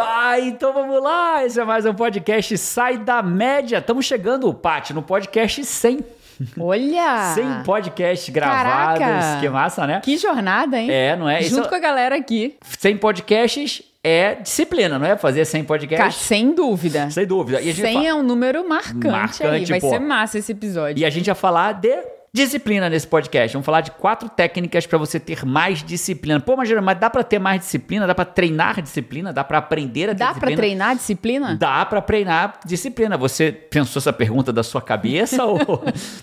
[0.00, 1.44] Ah, então vamos lá!
[1.44, 3.78] Esse é mais um podcast Sai da Média.
[3.78, 6.00] Estamos chegando, Paty, no podcast 100.
[6.58, 7.32] Olha!
[7.34, 8.98] 100 podcasts gravados.
[8.98, 9.40] Caraca!
[9.40, 10.00] Que massa, né?
[10.02, 10.90] Que jornada, hein?
[10.90, 11.42] É, não é?
[11.42, 12.56] Junto Isso- com a galera aqui.
[12.78, 15.16] 100 podcasts é disciplina, não é?
[15.16, 16.22] Fazer 100 Cara, podcasts.
[16.22, 17.10] sem dúvida.
[17.10, 17.60] Sem dúvida.
[17.60, 19.06] E a gente 100 fa- é um número marcante,
[19.42, 19.50] aí.
[19.50, 19.90] Marcante, Vai pô.
[19.90, 21.00] ser massa esse episódio.
[21.00, 21.96] E a gente vai falar de
[22.42, 23.52] disciplina nesse podcast.
[23.52, 26.40] Vamos falar de quatro técnicas para você ter mais disciplina.
[26.40, 28.06] Pô, mas, Geraldo, mas dá para ter mais disciplina?
[28.06, 29.34] Dá para treinar disciplina?
[29.34, 30.56] Dá para aprender a ter Dá pra disciplina?
[30.56, 31.56] treinar a disciplina?
[31.56, 33.18] Dá pra treinar disciplina.
[33.18, 35.58] Você pensou essa pergunta da sua cabeça ou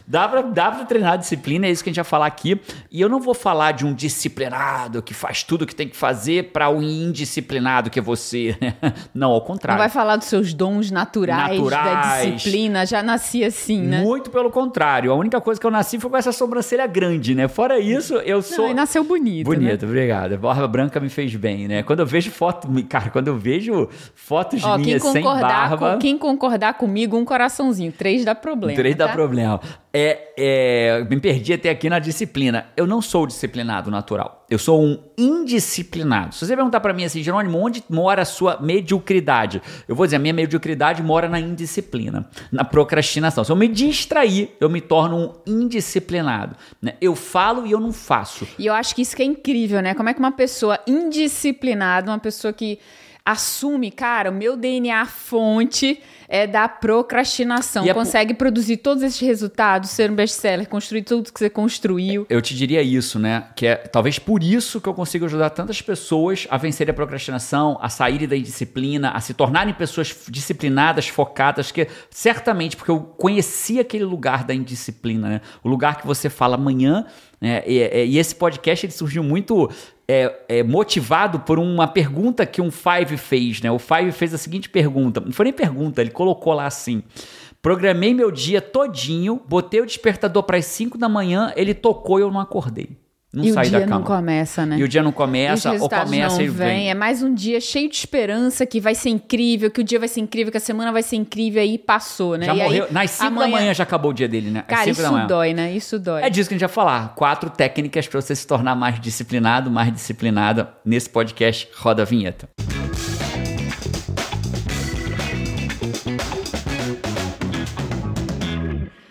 [0.07, 1.67] dá pra, dá pra treinar disciplina?
[1.67, 2.59] É isso que a gente vai falar aqui.
[2.89, 5.95] E eu não vou falar de um disciplinado que faz tudo o que tem que
[5.95, 8.57] fazer para um indisciplinado que é você.
[9.13, 9.77] Não, ao Não contrário.
[9.79, 12.33] vai falar dos seus dons naturais, da Naturais.
[12.35, 12.85] disciplina.
[12.85, 14.01] Já nasci assim, né?
[14.01, 15.11] Muito pelo contrário.
[15.11, 17.47] A única coisa que eu nasci foi com essa sobrancelha grande, né?
[17.47, 18.67] Fora isso, eu sou.
[18.67, 19.49] Não, nasceu bonito.
[19.49, 19.55] né?
[19.55, 20.33] Bonito, obrigado.
[20.33, 21.83] A barba branca me fez bem, né?
[21.83, 25.93] Quando eu vejo foto, cara, quando eu vejo fotos Ó, minhas sem barba.
[25.93, 27.91] com, quem concordar comigo, um coraçãozinho.
[27.91, 28.75] Três dá problema.
[28.75, 29.13] Três dá tá?
[29.13, 29.59] problema.
[29.91, 32.67] É, é, me perdi até aqui na disciplina.
[32.77, 34.45] Eu não sou disciplinado natural.
[34.47, 36.35] Eu sou um indisciplinado.
[36.35, 39.61] Se você perguntar pra mim assim, Jerônimo, onde mora a sua mediocridade?
[39.87, 43.43] Eu vou dizer, a minha mediocridade mora na indisciplina, na procrastinação.
[43.43, 46.55] Se eu me distrair, eu me torno um indisciplinado.
[46.81, 46.93] né?
[47.01, 48.47] Eu falo e eu não faço.
[48.59, 49.95] E eu acho que isso que é incrível, né?
[49.95, 52.79] Como é que uma pessoa indisciplinada, uma pessoa que
[53.31, 59.19] assume, cara, o meu DNA fonte é da procrastinação, E po- consegue produzir todos esses
[59.19, 62.25] resultados, ser um best-seller, construir tudo que você construiu.
[62.29, 63.47] Eu te diria isso, né?
[63.55, 67.77] Que é talvez por isso que eu consigo ajudar tantas pessoas a vencerem a procrastinação,
[67.81, 73.79] a saírem da indisciplina, a se tornarem pessoas disciplinadas, focadas, que certamente porque eu conheci
[73.79, 75.41] aquele lugar da indisciplina, né?
[75.63, 77.05] O lugar que você fala amanhã,
[77.41, 77.63] né?
[77.65, 79.69] E, e- e esse podcast ele surgiu muito
[80.11, 83.69] é, é, motivado por uma pergunta que um Five fez, né?
[83.71, 87.03] O Five fez a seguinte pergunta, não foi nem pergunta, ele colocou lá assim.
[87.61, 92.23] Programei meu dia todinho, botei o despertador para as 5 da manhã, ele tocou e
[92.23, 92.97] eu não acordei.
[93.31, 93.99] Não e o dia da cama.
[93.99, 94.77] não começa, né?
[94.79, 96.89] E o dia não E começa, ou começa não e vem.
[96.89, 100.07] É mais um dia cheio de esperança que vai ser incrível, que o dia vai
[100.07, 102.47] ser incrível, que a semana vai ser incrível, aí passou, né?
[102.47, 102.85] Já e morreu.
[102.85, 104.63] Aí, Nas 5 da manhã já acabou o dia dele, né?
[104.63, 105.71] Cara, isso dói, né?
[105.71, 106.23] Isso dói.
[106.23, 107.13] É disso que a gente vai falar.
[107.15, 112.49] Quatro técnicas para você se tornar mais disciplinado, mais disciplinada nesse podcast Roda a Vinheta.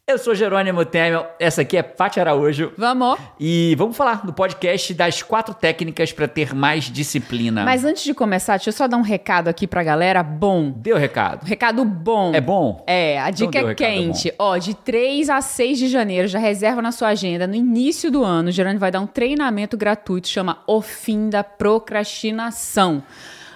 [0.08, 2.72] Eu sou Jerônimo Temel, essa aqui é Paty Araújo.
[2.78, 3.18] Vamos!
[3.38, 7.62] E vamos falar no podcast das quatro técnicas para ter mais disciplina.
[7.62, 10.70] Mas antes de começar, deixa eu só dar um recado aqui pra galera bom.
[10.70, 11.44] Deu recado.
[11.44, 12.34] Recado bom.
[12.34, 12.82] É bom?
[12.86, 14.32] É, a dica dê o é quente.
[14.38, 17.46] Ó, de 3 a 6 de janeiro, já reserva na sua agenda.
[17.46, 21.44] No início do ano, o Gerando vai dar um treinamento gratuito, chama O Fim da
[21.44, 23.02] Procrastinação.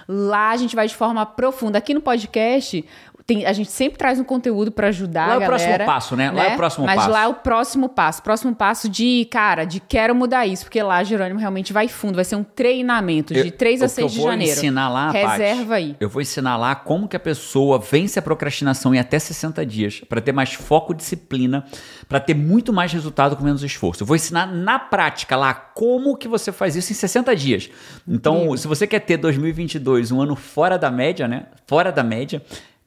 [0.07, 1.77] Lá a gente vai de forma profunda.
[1.77, 2.85] Aqui no podcast,
[3.25, 6.31] tem- a gente sempre traz um conteúdo pra ajudar Lá é o próximo passo, né?
[6.31, 7.09] Lá é o próximo Mas passo.
[7.09, 8.21] lá é o próximo passo.
[8.23, 10.65] Próximo passo de, cara, de quero mudar isso.
[10.65, 12.15] Porque lá, Jerônimo, realmente vai fundo.
[12.15, 14.51] Vai ser um treinamento de Eu- 3 a o que 6 eu de vou janeiro.
[14.57, 15.95] ensinar lá, Reserva Paty, aí.
[15.99, 20.01] Eu vou ensinar lá como que a pessoa vence a procrastinação em até 60 dias,
[20.07, 21.65] para ter mais foco, disciplina,
[22.09, 24.03] para ter muito mais resultado com menos esforço.
[24.03, 27.69] Eu vou ensinar na prática lá como que você faz isso em 60 dias.
[28.07, 31.45] Então, se você quer ter 2022 um ano fora da média, né?
[31.65, 32.41] Fora da média,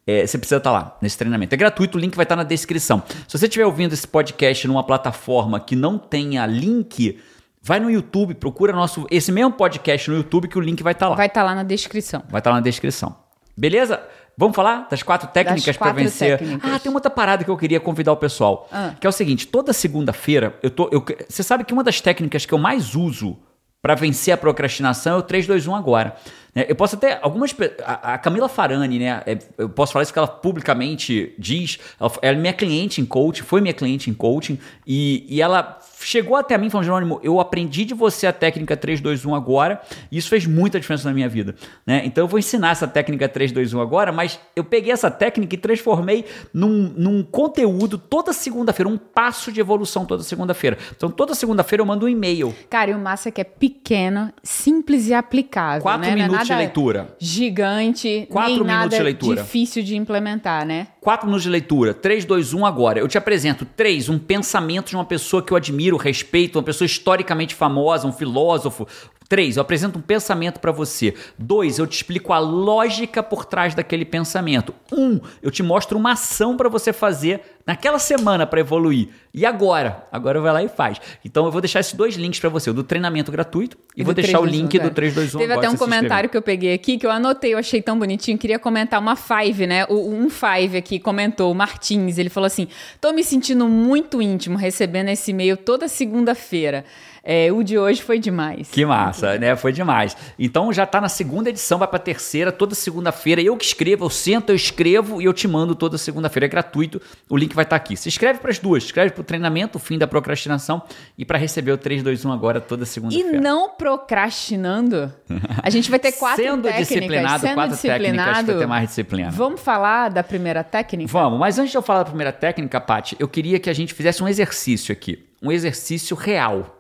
[0.07, 1.55] é, você precisa estar lá nesse treinamento.
[1.55, 3.03] É gratuito, o link vai estar na descrição.
[3.27, 7.19] Se você estiver ouvindo esse podcast numa plataforma que não tenha link,
[7.61, 11.09] vai no YouTube, procura nosso esse mesmo podcast no YouTube que o link vai estar
[11.09, 11.17] lá.
[11.17, 12.23] Vai estar lá na descrição.
[12.29, 13.17] Vai estar lá na descrição.
[13.57, 14.01] Beleza?
[14.39, 16.39] Vamos falar das quatro técnicas para vencer.
[16.39, 16.71] técnicas.
[16.71, 18.69] Ah, tem uma outra parada que eu queria convidar o pessoal.
[18.71, 18.95] Ah.
[19.01, 20.89] Que é o seguinte: toda segunda-feira, eu tô.
[20.93, 23.39] Eu, você sabe que uma das técnicas que eu mais uso
[23.83, 26.17] para vencer a procrastinação é o 3, 2, 1 agora.
[26.55, 26.67] né?
[26.69, 27.19] Eu posso até.
[27.23, 27.55] Algumas.
[27.85, 29.23] A, Camila Farani, né?
[29.27, 31.79] é, Eu posso falar isso que ela publicamente diz.
[32.01, 36.37] Ela é minha cliente em coaching, foi minha cliente em coaching, e, e ela chegou
[36.37, 39.81] até mim e falou: Jerônimo, eu aprendi de você a técnica 3, 2, 1 agora,
[40.11, 41.57] e isso fez muita diferença na minha vida.
[41.85, 42.03] Né?
[42.05, 45.57] Então eu vou ensinar essa técnica 3, 2, 1 agora, mas eu peguei essa técnica
[45.57, 46.25] e transformei
[46.55, 50.79] num, num conteúdo toda segunda-feira, um passo de evolução toda segunda-feira.
[50.97, 52.55] Então toda segunda-feira eu mando um e-mail.
[52.71, 55.83] Cara, e o massa é que é pequeno, simples e aplicável.
[55.83, 56.13] Quatro né?
[56.13, 57.17] É minutos de leitura.
[57.19, 59.43] Gigante, Quatro nem minutos nada de leitura.
[59.43, 60.87] difícil de implementar, né?
[61.07, 62.99] 4 minutos de leitura, 3, 2, 1 agora.
[62.99, 66.87] Eu te apresento 3, um pensamento de uma pessoa que eu admiro, respeito, uma pessoa
[66.87, 68.87] historicamente famosa, um filósofo,
[69.29, 71.15] Três, eu apresento um pensamento para você.
[71.37, 74.73] Dois, eu te explico a lógica por trás daquele pensamento.
[74.93, 79.09] Um, eu te mostro uma ação para você fazer naquela semana para evoluir.
[79.35, 80.07] E agora?
[80.13, 81.01] Agora vai lá e faz.
[81.25, 84.05] Então eu vou deixar esses dois links para você, o do treinamento gratuito e, e
[84.05, 85.41] vou deixar 3, o link 1, do 321.
[85.41, 88.39] Teve até um comentário que eu peguei aqui que eu anotei, eu achei tão bonitinho,
[88.39, 89.85] queria comentar uma five, né?
[89.89, 92.69] O, um five aqui comentou, o Martins, ele falou assim:
[93.01, 96.85] "Tô me sentindo muito íntimo recebendo esse e-mail toda segunda-feira".
[97.29, 98.69] É, o de hoje foi demais.
[98.71, 99.57] Que massa, né?
[99.57, 100.17] Foi demais.
[100.39, 103.43] Então já tá na segunda edição, vai pra terceira, toda segunda-feira.
[103.43, 106.47] Eu que escrevo, eu sento, eu escrevo e eu te mando toda segunda-feira.
[106.47, 107.97] É gratuito, o link vai estar tá aqui.
[107.97, 110.81] Se inscreve para as duas, escreve pro treinamento, o fim da procrastinação
[111.19, 113.37] e para receber o 321 agora toda segunda-feira.
[113.37, 115.13] E não procrastinando,
[115.61, 116.89] a gente vai ter quatro sendo técnicas.
[116.89, 119.31] Disciplinado, sendo quatro disciplinado, técnicas para ter mais disciplina.
[119.33, 121.11] Vamos falar da primeira técnica?
[121.11, 123.93] Vamos, mas antes de eu falar da primeira técnica, Paty, eu queria que a gente
[123.93, 125.27] fizesse um exercício aqui.
[125.43, 126.77] Um exercício real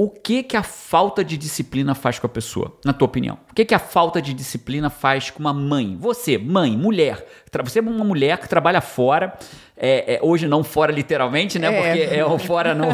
[0.00, 3.36] o que que a falta de disciplina faz com a pessoa, na tua opinião?
[3.58, 5.96] O que que a falta de disciplina faz com uma mãe?
[5.98, 7.26] Você, mãe, mulher,
[7.64, 9.36] você é uma mulher que trabalha fora,
[9.76, 11.66] é, é, hoje não fora literalmente, né?
[11.66, 11.82] É.
[11.82, 12.86] Porque é o fora no,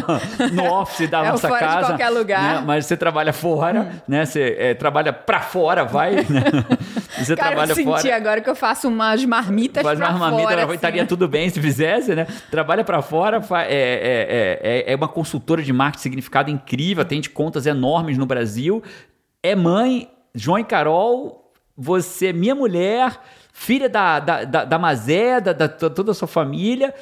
[0.53, 1.81] no office da é nossa fora casa.
[1.81, 2.55] De qualquer lugar.
[2.55, 2.63] Né?
[2.65, 4.01] Mas você trabalha fora, hum.
[4.09, 4.25] né?
[4.25, 6.15] Você é, trabalha pra fora, vai.
[6.15, 6.45] Né?
[7.15, 8.17] Você Cara, trabalha eu senti fora.
[8.17, 10.65] agora que eu faço umas marmitas Faz pra umas marmitas, fora.
[10.65, 10.75] Assim.
[10.75, 12.27] Estaria tudo bem se fizesse, né?
[12.51, 18.19] Trabalha pra fora, é, é, é uma consultora de marketing significado incrível, atende contas enormes
[18.19, 18.83] no Brasil.
[19.45, 23.21] É mãe, João e Carol, você, minha mulher
[23.55, 26.93] filha da, da, da, da Mazé, da, da, toda a sua família.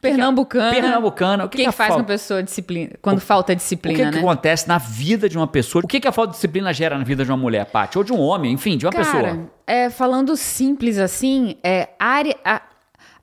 [0.00, 0.70] Pernambucana.
[0.70, 1.44] Pernambucana.
[1.44, 4.04] O que, que, que, que faz uma pessoa disciplina, quando o, falta disciplina, O que,
[4.04, 4.12] né?
[4.12, 5.82] que acontece na vida de uma pessoa?
[5.84, 7.98] O que, que a falta de disciplina gera na vida de uma mulher, Paty?
[7.98, 9.50] Ou de um homem, enfim, de uma Cara, pessoa?
[9.66, 12.62] É, falando simples assim, é, área, a,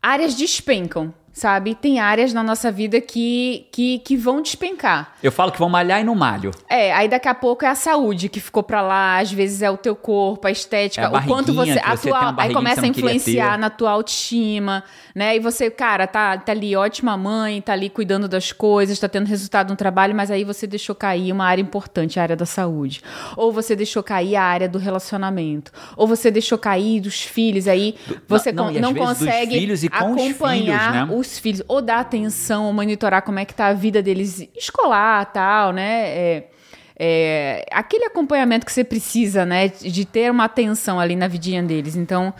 [0.02, 1.76] áreas despencam sabe?
[1.76, 5.14] Tem áreas na nossa vida que, que, que vão despencar.
[5.22, 6.50] Eu falo que vão malhar e não malho.
[6.68, 9.70] É, aí daqui a pouco é a saúde que ficou para lá, às vezes é
[9.70, 11.80] o teu corpo, a estética, é a o quanto você, você
[12.10, 15.36] atual, aí começa a influenciar na tua autoestima, né?
[15.36, 19.28] E você, cara, tá, tá ali ótima mãe, tá ali cuidando das coisas, tá tendo
[19.28, 23.04] resultado no trabalho, mas aí você deixou cair uma área importante, a área da saúde.
[23.36, 25.72] Ou você deixou cair a área do relacionamento.
[25.96, 27.96] Ou você deixou cair dos filhos, aí
[28.28, 31.27] você não, não, não consegue acompanhar os, filhos, né?
[31.34, 35.26] Os filhos, ou dar atenção, ou monitorar como é que tá a vida deles escolar,
[35.32, 36.08] tal, né?
[36.10, 36.48] É,
[37.00, 39.68] é, aquele acompanhamento que você precisa, né?
[39.68, 41.96] De ter uma atenção ali na vidinha deles.
[41.96, 42.34] Então,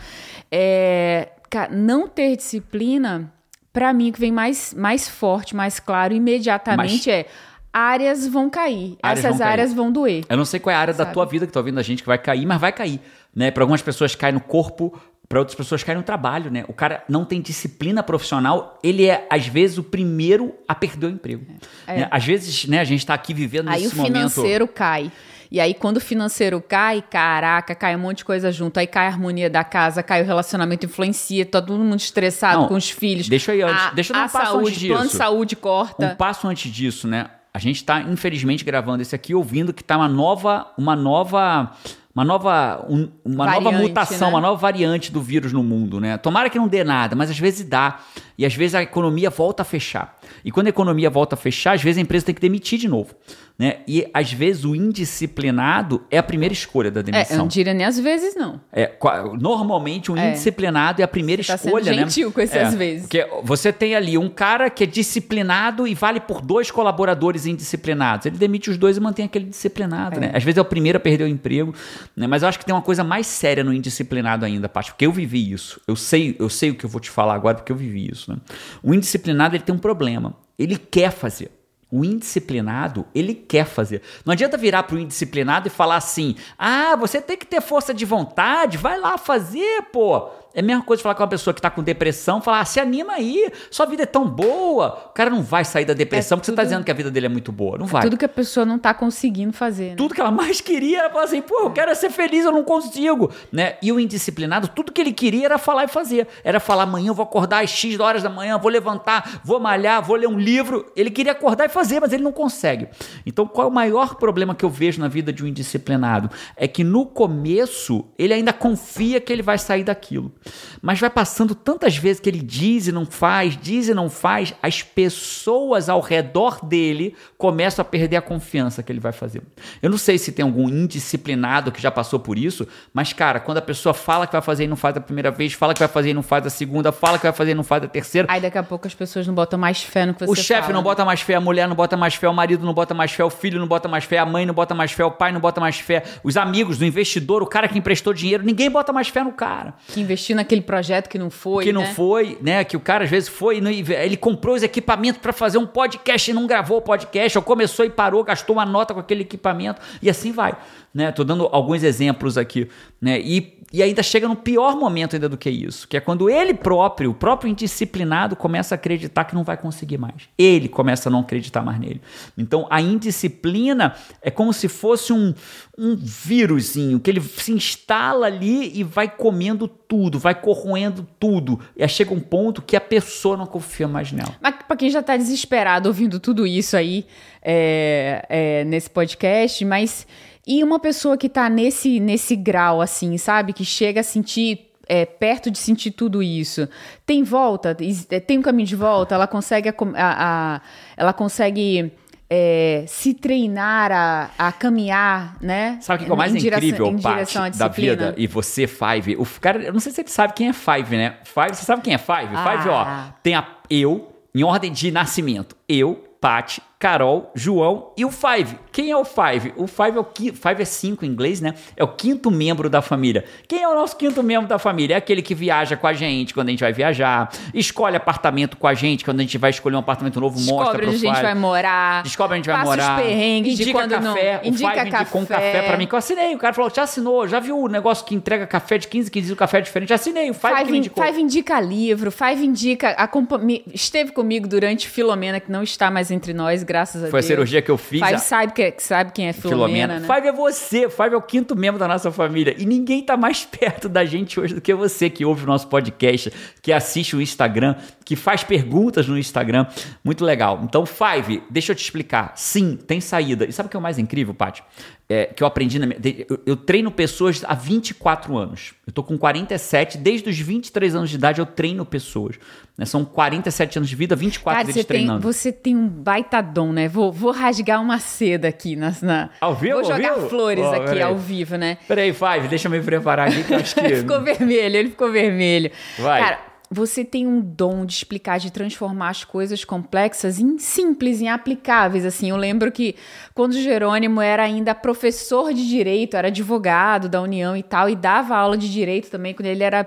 [0.50, 1.28] é,
[1.70, 3.32] não ter disciplina,
[3.72, 7.18] para mim, o que vem mais, mais forte, mais claro, imediatamente Mas...
[7.18, 7.26] é
[7.72, 8.96] áreas vão cair.
[9.02, 9.76] Áreas Essas vão áreas cair.
[9.76, 10.24] vão doer.
[10.28, 11.08] Eu não sei qual é a área sabe?
[11.08, 13.00] da tua vida que tá ouvindo a gente que vai cair, mas vai cair.
[13.34, 13.50] Né?
[13.50, 16.64] Para algumas pessoas cai no corpo, para outras pessoas caem no trabalho, né?
[16.68, 21.10] O cara não tem disciplina profissional, ele é, às vezes, o primeiro a perder o
[21.10, 21.44] emprego.
[21.86, 22.00] É.
[22.00, 22.08] Né?
[22.10, 24.16] Às vezes, né, a gente está aqui vivendo aí nesse momento...
[24.16, 24.74] Aí o financeiro momento...
[24.74, 25.12] cai.
[25.50, 28.78] E aí, quando o financeiro cai, caraca, cai um monte de coisa junto.
[28.78, 32.68] Aí cai a harmonia da casa, cai o relacionamento, influencia, tá todo mundo estressado não,
[32.68, 33.28] com os filhos.
[33.28, 33.84] Deixa eu ir antes.
[33.84, 34.92] A, deixa eu dar um passo saúde, antes disso.
[34.92, 36.06] plano de saúde corta.
[36.06, 37.30] Um passo antes disso, né?
[37.52, 41.72] A gente está, infelizmente, gravando esse aqui, ouvindo que tá uma nova, uma nova
[42.18, 44.34] uma nova, um, uma variante, nova mutação, né?
[44.34, 46.18] uma nova variante do vírus no mundo, né?
[46.18, 48.00] Tomara que não dê nada, mas às vezes dá.
[48.36, 50.18] E às vezes a economia volta a fechar.
[50.44, 52.88] E quando a economia volta a fechar, às vezes a empresa tem que demitir de
[52.88, 53.14] novo.
[53.58, 53.78] Né?
[53.88, 57.28] E às vezes o indisciplinado é a primeira escolha da demissão.
[57.28, 58.60] É, eu não diria nem às vezes, não.
[58.72, 58.92] É,
[59.40, 60.30] normalmente o é.
[60.30, 62.34] indisciplinado é a primeira você escolha, tá sendo gentil né?
[62.34, 63.02] com esse é, às vezes.
[63.02, 68.26] Porque você tem ali um cara que é disciplinado e vale por dois colaboradores indisciplinados.
[68.26, 70.20] Ele demite os dois e mantém aquele disciplinado, é.
[70.20, 70.30] né?
[70.32, 71.74] Às vezes é o primeiro a perder o emprego,
[72.14, 72.28] né?
[72.28, 75.10] Mas eu acho que tem uma coisa mais séria no indisciplinado ainda, Paty, porque eu
[75.10, 75.80] vivi isso.
[75.88, 78.30] Eu sei, eu sei o que eu vou te falar agora porque eu vivi isso,
[78.30, 78.38] né?
[78.84, 80.36] O indisciplinado ele tem um problema.
[80.56, 81.57] Ele quer fazer.
[81.90, 84.02] O indisciplinado, ele quer fazer.
[84.24, 87.94] Não adianta virar para o indisciplinado e falar assim: ah, você tem que ter força
[87.94, 90.28] de vontade, vai lá fazer, pô.
[90.58, 92.64] É a mesma coisa de falar com uma pessoa que está com depressão, falar, ah,
[92.64, 95.04] se anima aí, sua vida é tão boa.
[95.10, 96.94] O cara não vai sair da depressão é porque tudo, você está dizendo que a
[96.94, 97.78] vida dele é muito boa.
[97.78, 98.02] Não é vai.
[98.02, 99.90] Tudo que a pessoa não está conseguindo fazer.
[99.90, 99.94] Né?
[99.94, 102.64] Tudo que ela mais queria era falar assim, pô, eu quero ser feliz, eu não
[102.64, 103.30] consigo.
[103.52, 103.76] Né?
[103.80, 106.26] E o indisciplinado, tudo que ele queria era falar e fazer.
[106.42, 110.02] Era falar, amanhã eu vou acordar às X horas da manhã, vou levantar, vou malhar,
[110.02, 110.90] vou ler um livro.
[110.96, 112.88] Ele queria acordar e fazer, mas ele não consegue.
[113.24, 116.28] Então, qual é o maior problema que eu vejo na vida de um indisciplinado?
[116.56, 120.32] É que no começo ele ainda confia que ele vai sair daquilo.
[120.80, 124.54] Mas vai passando tantas vezes que ele diz e não faz, diz e não faz,
[124.62, 129.42] as pessoas ao redor dele começam a perder a confiança que ele vai fazer.
[129.82, 133.58] Eu não sei se tem algum indisciplinado que já passou por isso, mas cara, quando
[133.58, 135.88] a pessoa fala que vai fazer e não faz a primeira vez, fala que vai
[135.88, 138.28] fazer e não faz a segunda, fala que vai fazer e não faz a terceira.
[138.30, 140.72] Aí daqui a pouco as pessoas não botam mais fé no que você O chefe
[140.72, 140.84] não né?
[140.84, 143.24] bota mais fé, a mulher não bota mais fé, o marido não bota mais fé,
[143.24, 145.40] o filho não bota mais fé, a mãe não bota mais fé, o pai não
[145.40, 149.08] bota mais fé, os amigos do investidor, o cara que emprestou dinheiro, ninguém bota mais
[149.08, 149.74] fé no cara.
[149.88, 151.94] Que investiu naquele projeto que não foi, que não né?
[151.94, 152.64] foi, né?
[152.64, 156.30] Que o cara às vezes foi, e ele comprou os equipamentos para fazer um podcast
[156.30, 159.80] e não gravou o podcast, ou começou e parou, gastou uma nota com aquele equipamento,
[160.02, 160.56] e assim vai.
[160.98, 161.12] Né?
[161.12, 162.68] Tô dando alguns exemplos aqui.
[163.00, 163.20] Né?
[163.20, 166.52] E, e ainda chega no pior momento ainda do que isso, que é quando ele
[166.52, 170.28] próprio, o próprio indisciplinado, começa a acreditar que não vai conseguir mais.
[170.36, 172.00] Ele começa a não acreditar mais nele.
[172.36, 175.32] Então a indisciplina é como se fosse um,
[175.78, 181.60] um vírusinho que ele se instala ali e vai comendo tudo, vai corroendo tudo.
[181.76, 184.34] E aí chega um ponto que a pessoa não confia mais nela.
[184.40, 187.06] Mas pra quem já tá desesperado ouvindo tudo isso aí
[187.40, 190.04] é, é, nesse podcast, mas
[190.48, 193.52] e uma pessoa que tá nesse, nesse grau, assim, sabe?
[193.52, 194.64] Que chega a sentir.
[194.90, 196.66] é, perto de sentir tudo isso.
[197.04, 197.76] Tem volta?
[198.10, 199.14] É, Tem um caminho de volta?
[199.14, 200.60] Ela consegue, a, a-
[200.96, 201.92] ela consegue
[202.30, 205.76] é, se treinar a, a caminhar, né?
[205.82, 208.14] Sabe o que é o mais direção- incrível, Paty, da vida?
[208.16, 211.16] E você, Five, o cara, eu não sei se ele sabe quem é Five, né?
[211.24, 212.28] Five, você sabe quem é Five?
[212.28, 213.14] Five, ó, Ah.
[213.22, 215.54] tem a eu, em ordem de nascimento.
[215.68, 218.56] Eu, Paty, Carol, João e o Five.
[218.70, 219.52] Quem é o Five?
[219.56, 221.54] O Five é o quinto, Five é cinco em inglês, né?
[221.76, 223.24] É o quinto membro da família.
[223.48, 224.94] Quem é o nosso quinto membro da família?
[224.94, 228.68] É aquele que viaja com a gente quando a gente vai viajar, escolhe apartamento com
[228.68, 231.00] a gente quando a gente vai escolher um apartamento novo, mostra Descobre pro onde a
[231.00, 231.22] gente Five.
[231.26, 232.02] vai morar.
[232.04, 232.96] Descobre onde vai passa morar.
[233.00, 234.04] os perrengues indica de quando café.
[234.34, 234.42] não...
[234.42, 236.34] O Indica Five indicou um café pra mim que eu assinei.
[236.34, 239.24] O cara falou, já assinou, já viu o negócio que entrega café de 15, 15
[239.26, 239.88] dias, o café é diferente.
[239.88, 241.04] Já assinei, o Five, que Five, me in- indicou.
[241.04, 242.96] Five indica livro, Five indica.
[243.42, 247.20] me- esteve comigo durante Filomena, que não está mais entre nós, graças a Foi a
[247.20, 247.26] Deus.
[247.26, 248.00] cirurgia que eu fiz.
[248.00, 250.00] Five a- sabe, que, sabe quem é Filomena, Filomena.
[250.00, 250.14] né?
[250.14, 252.54] Five é você, Five é o quinto membro da nossa família.
[252.58, 255.66] E ninguém tá mais perto da gente hoje do que você que ouve o nosso
[255.68, 256.30] podcast,
[256.62, 259.66] que assiste o Instagram, que faz perguntas no Instagram.
[260.04, 260.60] Muito legal.
[260.62, 262.32] Então, Five, deixa eu te explicar.
[262.36, 263.44] Sim, tem saída.
[263.46, 264.62] E sabe o que é o mais incrível, Paty?
[265.10, 265.98] É, que eu aprendi na minha.
[266.28, 268.74] Eu, eu treino pessoas há 24 anos.
[268.86, 272.36] Eu tô com 47, desde os 23 anos de idade eu treino pessoas.
[272.76, 272.84] né?
[272.84, 275.22] São 47 anos de vida, 24 Cara, deles você tem, treinando.
[275.22, 276.88] você tem um baita dom, né?
[276.88, 278.76] Vou, vou rasgar uma seda aqui.
[278.76, 280.28] Na, na- Ao vivo, Vou jogar vivo?
[280.28, 281.78] flores Ó, aqui ao vivo, né?
[281.88, 283.80] Peraí, Five, deixa eu me preparar aqui que eu acho que.
[283.80, 285.70] Ele ficou vermelho, ele ficou vermelho.
[285.98, 286.20] Vai.
[286.22, 286.38] Cara,
[286.70, 292.04] você tem um dom de explicar, de transformar as coisas complexas em simples, em aplicáveis.
[292.04, 292.94] Assim, eu lembro que
[293.34, 298.36] quando Jerônimo era ainda professor de direito, era advogado da União e tal, e dava
[298.36, 299.86] aula de direito também quando ele era.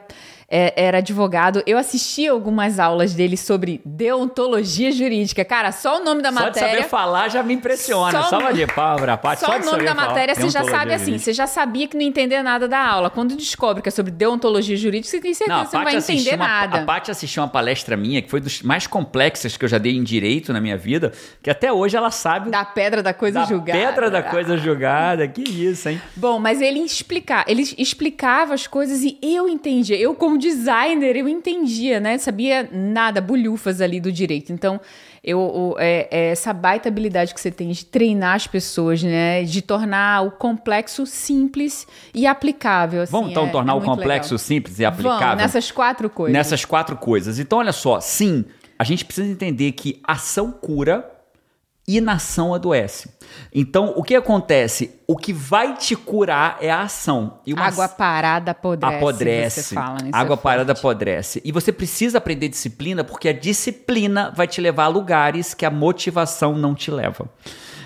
[0.52, 5.46] É, era advogado, eu assisti algumas aulas dele sobre deontologia jurídica.
[5.46, 6.70] Cara, só o nome da Só de matéria.
[6.78, 8.24] saber falar já me impressiona.
[8.24, 9.40] Só uma de palma, Paty.
[9.40, 11.24] Só, Só, o nome da matéria você já sabe assim, jurídica.
[11.24, 13.10] você já sabia que não entender nada da aula.
[13.10, 15.96] Quando descobre que é sobre deontologia jurídica, você tem certeza Não, que você não vai
[15.96, 16.78] entender uma, nada.
[16.82, 19.96] A Paty assistiu uma palestra minha, que foi dos mais complexas que eu já dei
[19.96, 23.46] em direito na minha vida, que até hoje ela sabe Da pedra da coisa da
[23.46, 23.80] julgada.
[23.80, 25.28] pedra da coisa julgada.
[25.28, 26.02] Que isso, hein?
[26.16, 29.96] Bom, mas ele explica, ele explicava as coisas e eu entendia.
[29.98, 32.18] Eu, como designer, eu entendia, né?
[32.18, 34.52] Sabia nada, bulhufas ali do direito.
[34.52, 34.82] Então,
[35.24, 39.44] eu, o- é, é essa baita habilidade que você tem de treinar as pessoas, né?
[39.44, 43.04] De tornar o complexo simples e aplicável.
[43.04, 44.40] assim, Vamos então é- tornar é o muito complexo legal.
[44.40, 45.20] simples e aplicável?
[45.28, 46.34] Vamos, nessas quatro coisas.
[46.34, 47.40] Nessas quatro coisas.
[47.40, 48.44] Então, olha só, sim,
[48.80, 51.10] a gente precisa entender que ação cura,
[51.88, 53.10] inação adoece.
[53.54, 55.00] Então, o que acontece?
[55.08, 57.40] O que vai te curar é a ação.
[57.46, 58.96] E uma Água parada apodrece.
[58.96, 59.62] apodrece.
[59.62, 60.10] Você fala, né?
[60.14, 61.42] Água é parada apodrece.
[61.44, 65.72] E você precisa aprender disciplina, porque a disciplina vai te levar a lugares que a
[65.72, 67.30] motivação não te leva.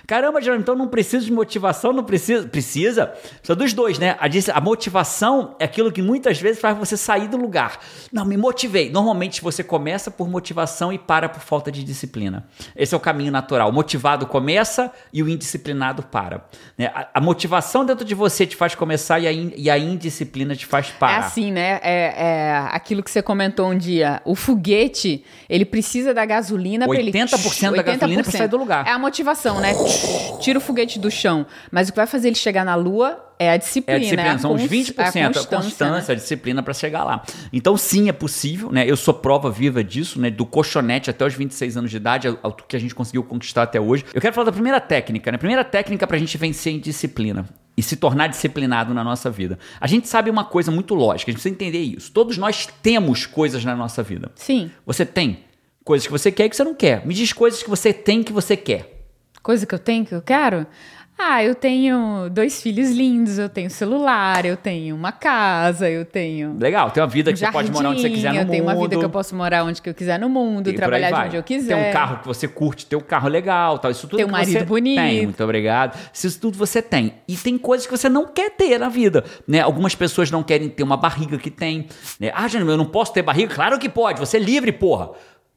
[0.07, 2.47] Caramba, Jerônimo, então não precisa de motivação, não precisa.
[2.47, 3.07] Precisa.
[3.07, 4.15] Precisa dos dois, né?
[4.19, 7.79] A, a motivação é aquilo que muitas vezes faz você sair do lugar.
[8.11, 8.89] Não, me motivei.
[8.89, 12.45] Normalmente você começa por motivação e para por falta de disciplina.
[12.75, 13.69] Esse é o caminho natural.
[13.69, 16.45] O motivado começa e o indisciplinado para.
[16.77, 16.87] né?
[16.93, 20.55] A, a motivação dentro de você te faz começar e a, in- e a indisciplina
[20.55, 21.17] te faz É parar.
[21.19, 21.79] assim, né?
[21.81, 24.21] É, é aquilo que você comentou um dia.
[24.25, 27.11] O foguete, ele precisa da gasolina para ele...
[27.11, 28.85] 80% da gasolina pra sair do lugar.
[28.87, 29.73] É a motivação, né?
[30.39, 31.45] Tira o foguete do chão.
[31.71, 33.93] Mas o que vai fazer ele chegar na Lua é a disciplina.
[33.93, 36.15] É a disciplina, é a são os cons- 20%, é a a constância, constância, a,
[36.15, 36.21] né?
[36.21, 37.23] disciplina para chegar lá.
[37.51, 38.89] Então, sim, é possível, né?
[38.89, 40.29] Eu sou prova viva disso, né?
[40.29, 43.79] Do colchonete até os 26 anos de idade, ao que a gente conseguiu conquistar até
[43.79, 44.05] hoje.
[44.13, 45.37] Eu quero falar da primeira técnica, né?
[45.37, 47.45] Primeira técnica pra gente vencer em disciplina
[47.77, 49.59] e se tornar disciplinado na nossa vida.
[49.81, 52.09] A gente sabe uma coisa muito lógica, a gente precisa entender isso.
[52.11, 54.31] Todos nós temos coisas na nossa vida.
[54.35, 54.71] Sim.
[54.85, 55.39] Você tem
[55.83, 57.05] coisas que você quer e que você não quer.
[57.05, 58.94] Me diz coisas que você tem que você quer.
[59.45, 60.65] Coisa que eu tenho, que eu quero?
[61.15, 66.57] Ah, eu tenho dois filhos lindos, eu tenho celular, eu tenho uma casa, eu tenho.
[66.59, 68.47] Legal, tem uma vida que um você pode morar onde você quiser no mundo.
[68.47, 70.73] Eu tenho uma vida que eu posso morar onde que eu quiser no mundo, E
[70.73, 71.75] trabalhar de onde eu quiser.
[71.75, 73.91] Tem um carro que você curte, tem um carro legal, tal.
[73.91, 74.97] Isso tudo Ter um marido bonito.
[74.97, 75.95] Tem, muito obrigado.
[76.11, 77.13] Isso tudo você tem.
[77.27, 79.61] E tem coisas que você não quer ter na vida, né?
[79.61, 81.85] Algumas pessoas não querem ter uma barriga que tem,
[82.19, 82.31] né?
[82.33, 83.53] Ah, Jânio, eu não posso ter barriga?
[83.53, 85.11] Claro que pode, você é livre, porra.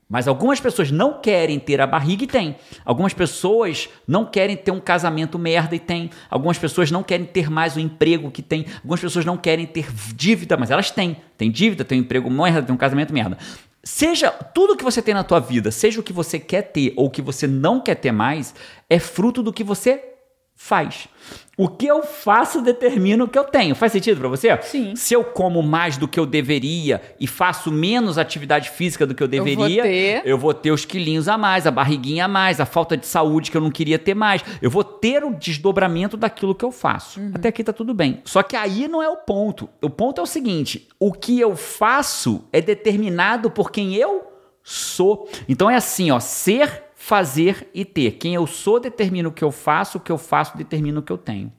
[0.08, 2.56] Mas algumas pessoas não querem ter a barriga e tem.
[2.82, 6.08] Algumas pessoas não querem ter um casamento merda e tem.
[6.30, 8.64] Algumas pessoas não querem ter mais o emprego que tem.
[8.76, 11.18] Algumas pessoas não querem ter dívida, mas elas têm.
[11.36, 13.36] Tem dívida, tem um emprego merda, tem um casamento merda.
[13.84, 17.06] Seja tudo que você tem na tua vida, seja o que você quer ter ou
[17.06, 18.54] o que você não quer ter mais,
[18.88, 20.02] é fruto do que você
[20.60, 21.08] faz.
[21.56, 23.76] O que eu faço determina o que eu tenho.
[23.76, 24.56] Faz sentido pra você?
[24.62, 24.94] Sim.
[24.96, 29.22] Se eu como mais do que eu deveria e faço menos atividade física do que
[29.22, 30.22] eu vou deveria, ter.
[30.24, 33.52] eu vou ter os quilinhos a mais, a barriguinha a mais, a falta de saúde
[33.52, 34.44] que eu não queria ter mais.
[34.60, 37.20] Eu vou ter o desdobramento daquilo que eu faço.
[37.32, 38.20] Até aqui tá tudo bem.
[38.24, 39.68] Só que aí não é o ponto.
[39.80, 44.26] O ponto é o seguinte: o que eu faço é determinado por quem eu
[44.64, 45.28] sou.
[45.48, 48.12] Então é assim, ó, ser, fazer e ter.
[48.18, 51.12] Quem eu sou determina o que eu faço, o que eu faço determina o que
[51.12, 51.50] eu tenho.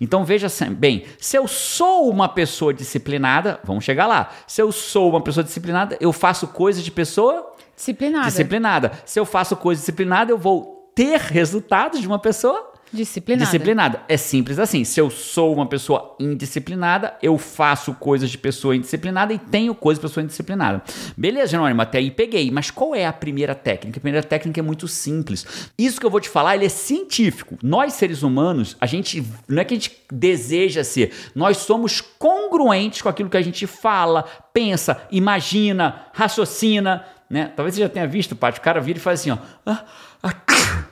[0.00, 4.30] Então veja bem, se eu sou uma pessoa disciplinada, vamos chegar lá.
[4.46, 8.24] Se eu sou uma pessoa disciplinada, eu faço coisas de pessoa Disciplinada.
[8.26, 8.92] disciplinada.
[9.04, 13.44] Se eu faço coisa disciplinada, eu vou ter resultados de uma pessoa Disciplinada.
[13.44, 14.02] disciplinada.
[14.08, 14.84] É simples assim.
[14.84, 20.00] Se eu sou uma pessoa indisciplinada, eu faço coisas de pessoa indisciplinada e tenho coisas
[20.00, 20.82] de pessoa indisciplinada.
[21.16, 22.50] Beleza, Jerônimo, até aí peguei.
[22.50, 23.98] Mas qual é a primeira técnica?
[23.98, 25.70] A primeira técnica é muito simples.
[25.76, 27.58] Isso que eu vou te falar, ele é científico.
[27.62, 33.02] Nós, seres humanos, a gente não é que a gente deseja ser, nós somos congruentes
[33.02, 37.52] com aquilo que a gente fala, pensa, imagina, raciocina, né?
[37.56, 39.38] Talvez você já tenha visto, Paty, o cara vira e faz assim, ó.
[39.64, 39.84] Ah,
[40.22, 40.84] ah,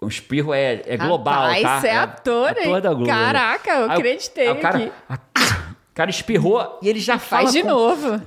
[0.00, 1.80] o espirro é, é global, Rapaz, tá?
[1.80, 2.80] você é ator, hein?
[2.80, 3.06] da Globo.
[3.06, 4.92] Caraca, eu Aí acreditei aí o cara.
[5.10, 7.42] O cara espirrou e ele já fala.
[7.42, 8.22] Faz de com- novo.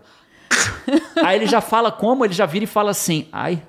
[1.24, 2.26] Aí ele já fala como?
[2.26, 3.62] Ele já vira e fala assim: ai,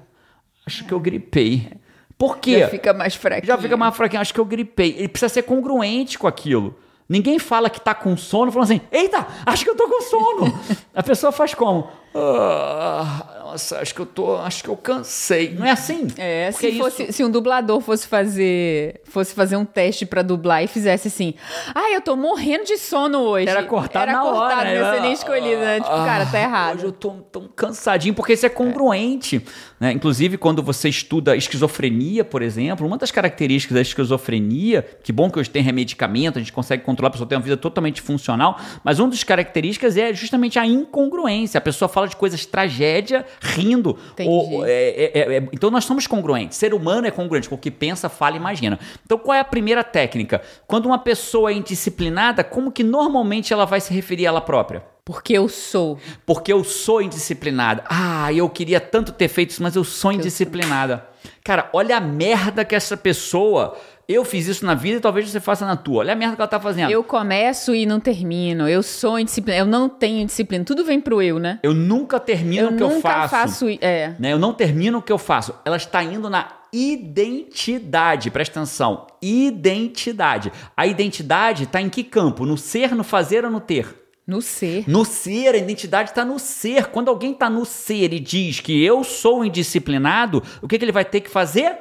[0.66, 1.70] acho que eu gripei.
[2.16, 2.60] Por quê?
[2.60, 3.46] Já fica mais fraquinho.
[3.46, 4.94] Já fica mais fraquinho, acho que eu gripei.
[4.96, 6.78] Ele precisa ser congruente com aquilo.
[7.08, 10.60] Ninguém fala que tá com sono falando assim, eita, acho que eu tô com sono.
[10.94, 11.90] A pessoa faz como?
[12.14, 15.54] "Ah, nossa, acho que eu tô, acho que eu cansei.
[15.58, 16.06] Não é assim?
[16.16, 20.22] É, Porque se, fosse, isso- se um dublador fosse fazer fosse fazer um teste pra
[20.22, 21.34] dublar e fizesse assim,
[21.74, 23.48] ah, eu tô morrendo de sono hoje.
[23.48, 24.38] Era cortado Era na hora.
[24.38, 25.80] cortado, não ia ser nem escolhido, né?
[25.80, 26.76] Tipo, Ah, cara, tá errado.
[26.76, 29.44] Hoje eu tô tão cansadinho, porque isso é congruente.
[29.80, 29.92] Né?
[29.92, 35.38] Inclusive, quando você estuda esquizofrenia, por exemplo, uma das características da esquizofrenia, que bom que
[35.38, 38.98] hoje tem remedicamento, a gente consegue controlar, a pessoa tem uma vida totalmente funcional, mas
[39.00, 41.58] uma das características é justamente a incongruência.
[41.58, 43.98] A pessoa fala de coisas tragédia rindo.
[44.26, 46.58] Ou, é, é, é, é, então nós somos congruentes.
[46.58, 48.78] Ser humano é congruente com o que pensa, fala e imagina.
[49.04, 50.42] Então qual é a primeira técnica?
[50.66, 54.84] Quando uma pessoa é indisciplinada, como que normalmente ela vai se referir a ela própria?
[55.04, 55.98] Porque eu sou.
[56.24, 57.82] Porque eu sou indisciplinada.
[57.88, 61.04] Ah, eu queria tanto ter feito isso, mas eu sou indisciplinada.
[61.42, 63.76] Cara, olha a merda que essa pessoa.
[64.10, 66.00] Eu fiz isso na vida e talvez você faça na tua.
[66.00, 66.90] Olha a merda que ela tá fazendo.
[66.90, 68.68] Eu começo e não termino.
[68.68, 69.62] Eu sou indisciplinada.
[69.62, 70.64] Eu não tenho disciplina.
[70.64, 71.60] Tudo vem pro eu, né?
[71.62, 73.28] Eu nunca termino eu o que eu nunca faço.
[73.30, 73.78] faço.
[73.80, 74.16] é.
[74.18, 74.32] né?
[74.32, 75.54] Eu não termino o que eu faço.
[75.64, 78.32] Ela está indo na identidade.
[78.32, 79.06] Presta atenção.
[79.22, 80.50] Identidade.
[80.76, 82.44] A identidade está em que campo?
[82.44, 83.94] No ser, no fazer ou no ter?
[84.26, 84.88] No ser.
[84.88, 86.86] No ser, a identidade está no ser.
[86.86, 90.90] Quando alguém está no ser e diz que eu sou indisciplinado, o que, que ele
[90.90, 91.78] vai ter que fazer?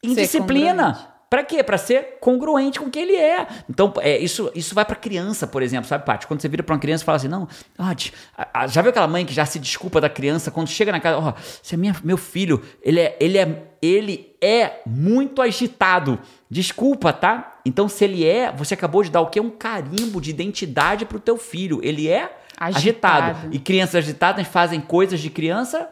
[0.00, 1.09] Indisciplina.
[1.30, 1.62] Pra quê?
[1.62, 3.46] Pra ser congruente com o que ele é.
[3.68, 6.26] Então, é, isso, isso vai pra criança, por exemplo, sabe, Paty?
[6.26, 7.46] Quando você vira pra uma criança e fala assim, não,
[7.78, 11.18] ah, já viu aquela mãe que já se desculpa da criança quando chega na casa,
[11.18, 16.18] ó, se é minha, meu filho, ele é, ele é, ele é muito agitado.
[16.50, 17.60] Desculpa, tá?
[17.64, 19.38] Então, se ele é, você acabou de dar o quê?
[19.38, 21.78] Um carimbo de identidade pro teu filho.
[21.84, 23.30] Ele é agitado.
[23.30, 23.54] Agitado.
[23.54, 25.88] E crianças agitadas fazem coisas de criança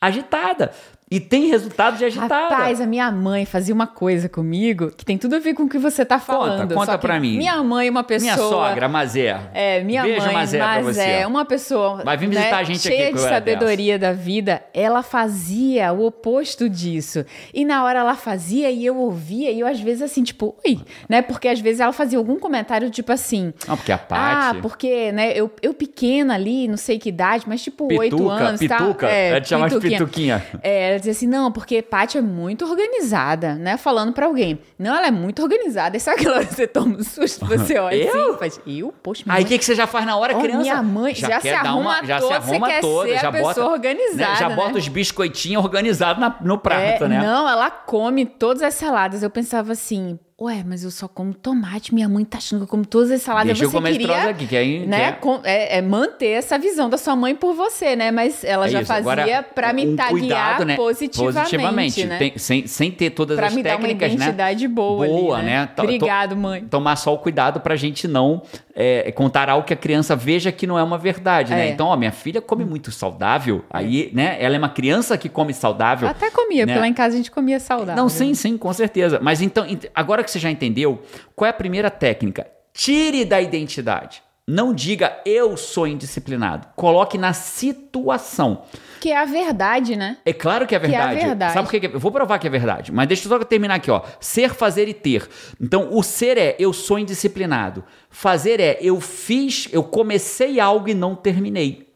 [0.00, 0.72] agitada.
[1.08, 2.48] E tem resultado de agitada.
[2.48, 5.68] Rapaz, a minha mãe fazia uma coisa comigo que tem tudo a ver com o
[5.68, 6.62] que você tá falando.
[6.62, 7.38] Conta, conta pra mim.
[7.38, 8.34] Minha mãe é uma pessoa.
[8.34, 9.40] Minha sogra, Mazé.
[9.54, 11.02] É, minha Beijo, mãe, Mazé, pra mas você.
[11.02, 13.96] é uma pessoa Vai vir visitar né, a gente cheia aqui de com a sabedoria
[14.00, 14.64] da vida.
[14.74, 17.24] Ela fazia o oposto disso.
[17.54, 20.80] E na hora ela fazia e eu ouvia e eu às vezes assim, tipo, ui,
[21.08, 21.22] né?
[21.22, 24.60] Porque às vezes ela fazia algum comentário tipo assim, Não, porque a ah, Paty...
[24.60, 28.58] porque, né, eu, eu pequena ali, não sei que idade, mas tipo oito Pituca, anos,
[28.58, 29.06] pituca.
[29.06, 29.12] tá?
[29.12, 30.44] Ela te chama de pituquinha.
[30.60, 33.76] É, ela dizia assim, não, porque Paty é muito organizada, né?
[33.76, 34.58] Falando pra alguém.
[34.78, 35.96] Não, ela é muito organizada.
[35.96, 38.28] E sabe aquela hora que você toma um susto, você olha Eu?
[38.30, 38.92] assim, faz, eu?
[39.02, 40.60] Poxa, minha Aí o que, que você já faz na hora, Ó, criança?
[40.62, 43.18] minha mãe já se quer dar arruma já toda, se você arruma quer toda, ser
[43.18, 44.56] já pessoa bota, organizada, Já né?
[44.56, 47.20] bota os biscoitinhos organizados na- no prato, É, né?
[47.22, 49.22] Não, ela come todas as saladas.
[49.22, 51.94] Eu pensava assim, ué, mas eu só como tomate.
[51.94, 53.46] Minha mãe tá achando que eu como todas as saladas.
[53.48, 56.26] Deixa eu você comer esse queria, aqui, que aí- né, que é- é, é manter
[56.28, 58.10] essa visão da sua mãe por você, né?
[58.10, 58.88] Mas ela É já isso.
[58.88, 60.76] fazia Agora, pra me um taguear né?
[60.76, 62.18] positivamente, né?
[62.18, 64.14] Tem- sem, sem ter todas Pra as me dar uma técnicas, né?
[64.16, 65.60] identidade boa, Boa, ali, né?
[65.62, 65.68] né?
[65.82, 66.64] Obrigado, mãe.
[66.64, 68.42] Tomar só o cuidado pra gente não
[68.78, 71.68] é, contar algo que a criança veja que não é uma verdade, né?
[71.68, 71.70] É.
[71.70, 74.36] Então, ó, minha filha come muito saudável, aí, né?
[74.38, 76.06] Ela é uma criança que come saudável.
[76.06, 76.72] Até comia, né?
[76.74, 77.96] porque lá em casa a gente comia saudável.
[77.96, 79.18] Não, sim, sim, com certeza.
[79.22, 81.02] Mas então, ent- agora que você já entendeu,
[81.34, 82.46] qual é a primeira técnica?
[82.74, 84.22] Tire da identidade.
[84.48, 86.68] Não diga eu sou indisciplinado.
[86.76, 88.62] Coloque na situação.
[89.00, 90.18] Que é a verdade, né?
[90.24, 91.26] É claro que é Que é a verdade.
[91.26, 91.52] verdade.
[91.52, 91.80] Sabe por que?
[91.88, 92.92] que- Eu vou provar que é verdade.
[92.92, 94.02] Mas deixa eu só terminar aqui, ó.
[94.20, 95.28] Ser, fazer e ter.
[95.60, 97.82] Então, o ser é eu sou indisciplinado.
[98.08, 101.88] Fazer é eu fiz, eu comecei algo e não terminei.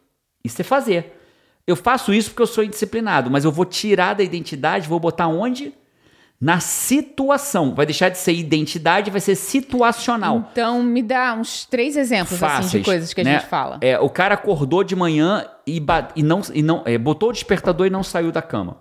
[0.45, 1.16] Isso é fazer.
[1.66, 5.29] Eu faço isso porque eu sou indisciplinado, mas eu vou tirar da identidade, vou botar
[5.29, 5.73] onde?
[6.40, 7.74] Na situação.
[7.74, 10.48] Vai deixar de ser identidade, vai ser situacional.
[10.53, 13.33] Então, me dá uns três exemplos assim, de Fáceis, coisas que a né?
[13.38, 13.79] gente fala.
[13.83, 15.83] É, o cara acordou de manhã e,
[16.16, 18.79] e não, e não é, botou o despertador e não saiu da cama.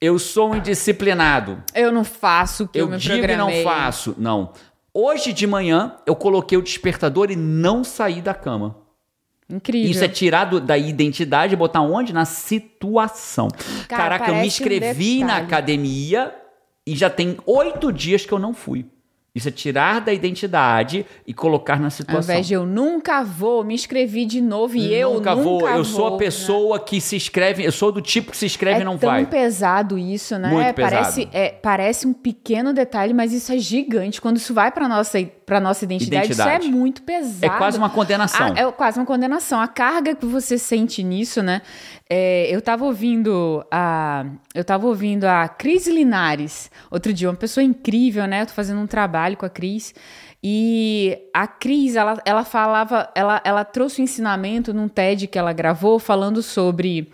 [0.00, 1.62] Eu sou um indisciplinado.
[1.74, 3.64] Eu não faço o que eu, Eu me digo e não programei.
[3.64, 4.14] faço.
[4.18, 4.52] Não.
[4.94, 8.76] Hoje de manhã eu coloquei o despertador e não saí da cama.
[9.50, 9.90] Incrível.
[9.90, 12.12] Isso é tirar do- da identidade e botar onde?
[12.12, 13.48] Na situação.
[13.88, 16.32] Cara, Caraca, eu me parece um inscrevi na academia
[16.86, 18.86] e já tem oito dias que eu não fui.
[19.34, 22.20] Isso é tirar da identidade e colocar na Ao situação.
[22.34, 25.66] invés de eu nunca vou, me inscrevi de novo e eu nunca vou.
[25.66, 27.64] Eu sou a vou, pessoa que se inscreve.
[27.64, 29.24] Eu sou do tipo que se inscreve É e não tão vai.
[29.24, 30.50] pesado isso, né?
[30.50, 31.36] Muito É, parece, pesado.
[31.36, 34.20] é, parece um pequeno detalhe, mas isso é gigante.
[34.20, 36.64] Quando isso vai para nossa para nossa identidade, Identidade.
[36.66, 37.44] isso é muito pesado.
[37.54, 38.54] É quase uma condenação.
[38.56, 39.60] Ah, é quase uma condenação.
[39.60, 41.60] A carga que você sente nisso, né?
[42.14, 47.64] É, eu tava ouvindo a eu tava ouvindo a Cris Linares outro dia, uma pessoa
[47.64, 48.42] incrível, né?
[48.42, 49.94] Eu tô fazendo um trabalho com a Cris
[50.44, 55.54] e a Cris, ela, ela falava, ela, ela trouxe um ensinamento num TED que ela
[55.54, 57.10] gravou falando sobre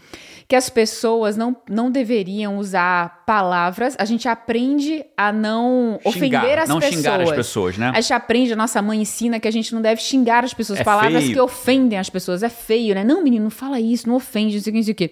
[0.48, 3.94] que as pessoas não, não deveriam usar palavras.
[3.98, 6.94] A gente aprende a não Xingar, ofender as não pessoas.
[6.96, 7.92] xingar as pessoas, né?
[7.94, 10.80] A gente aprende, a nossa mãe ensina que a gente não deve xingar as pessoas.
[10.80, 11.34] É palavras feio.
[11.34, 12.42] que ofendem as pessoas.
[12.42, 13.04] É feio, né?
[13.04, 15.10] Não, menino, não fala isso, não ofende, não sei o que, não sei o que.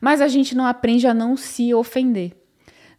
[0.00, 2.32] Mas a gente não aprende a não se ofender.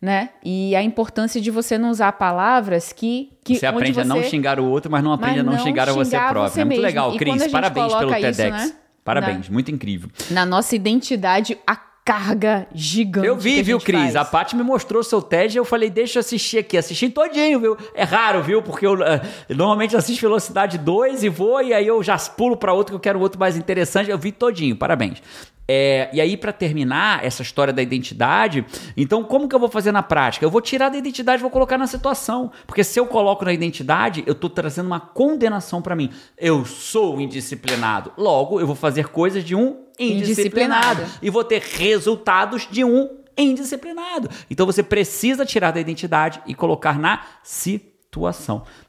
[0.01, 0.29] Né?
[0.43, 3.29] E a importância de você não usar palavras que.
[3.43, 5.59] que Você aprende a não você- xingar o outro, mas não aprende a Mas não,
[5.59, 6.53] não xingar a você xingar próprio.
[6.53, 6.85] você é muito mesmo.
[6.85, 7.41] legal, E Cris.
[7.41, 8.51] a Parabéns pelo isso, TEDx.
[8.51, 8.73] né?
[9.03, 10.09] Parabéns, muito incrível.
[10.31, 13.27] Na nossa identidade, a carga gigante.
[13.27, 13.99] Eu vi, viu, Cris?
[13.99, 14.15] faz.
[14.15, 16.77] A Paty me mostrou seu TED e eu falei, deixa eu assistir aqui.
[16.77, 17.77] Assisti todinho, viu?
[17.95, 18.61] É raro, viu?
[18.61, 22.73] Porque eu, eu normalmente assisto Velocidade 2 e vou, e aí eu já pulo pra
[22.73, 24.09] outro que eu quero outro mais interessante.
[24.09, 25.21] Eu vi todinho, parabéns.
[25.67, 28.65] É, e aí, pra terminar essa história da identidade,
[28.97, 30.45] então como que eu vou fazer na prática?
[30.45, 32.51] Eu vou tirar da identidade e vou colocar na situação.
[32.67, 36.09] Porque se eu coloco na identidade, eu tô trazendo uma condenação pra mim.
[36.37, 38.11] Eu sou indisciplinado.
[38.17, 41.19] Logo, eu vou fazer coisas de um indisciplinado Indisciplinado.
[41.21, 44.29] e vou ter resultados de um indisciplinado.
[44.49, 47.92] Então você precisa tirar da identidade e colocar na situação,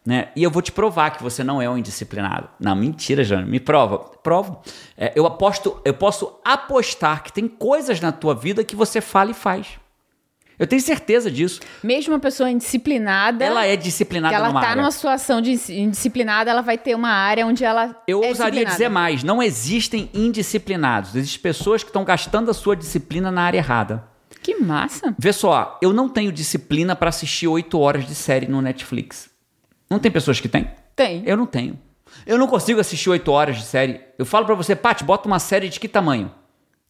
[0.04, 0.28] né?
[0.34, 2.48] E eu vou te provar que você não é um indisciplinado.
[2.58, 3.98] Não, mentira, Jânio, me prova.
[3.98, 4.60] Provo.
[4.96, 9.30] É, eu aposto, eu posso apostar que tem coisas na tua vida que você fala
[9.30, 9.78] e faz.
[10.58, 11.60] Eu tenho certeza disso.
[11.82, 13.44] Mesmo uma pessoa indisciplinada.
[13.44, 14.82] Ela é disciplinada ela numa tá área.
[14.82, 18.00] numa situação de indisciplinada, ela vai ter uma área onde ela.
[18.06, 21.16] Eu é ousaria dizer mais, não existem indisciplinados.
[21.16, 24.13] Existem pessoas que estão gastando a sua disciplina na área errada.
[24.44, 25.14] Que massa.
[25.18, 29.30] Vê só, eu não tenho disciplina pra assistir 8 horas de série no Netflix.
[29.88, 30.70] Não tem pessoas que têm?
[30.94, 31.22] Tem.
[31.24, 31.78] Eu não tenho.
[32.26, 34.02] Eu não consigo assistir 8 horas de série.
[34.18, 36.30] Eu falo pra você, Paty, bota uma série de que tamanho?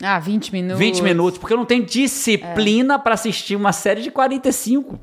[0.02, 0.78] Ah, 20 minutos.
[0.80, 4.98] 20 minutos, porque eu não tenho disciplina pra assistir uma série de 45.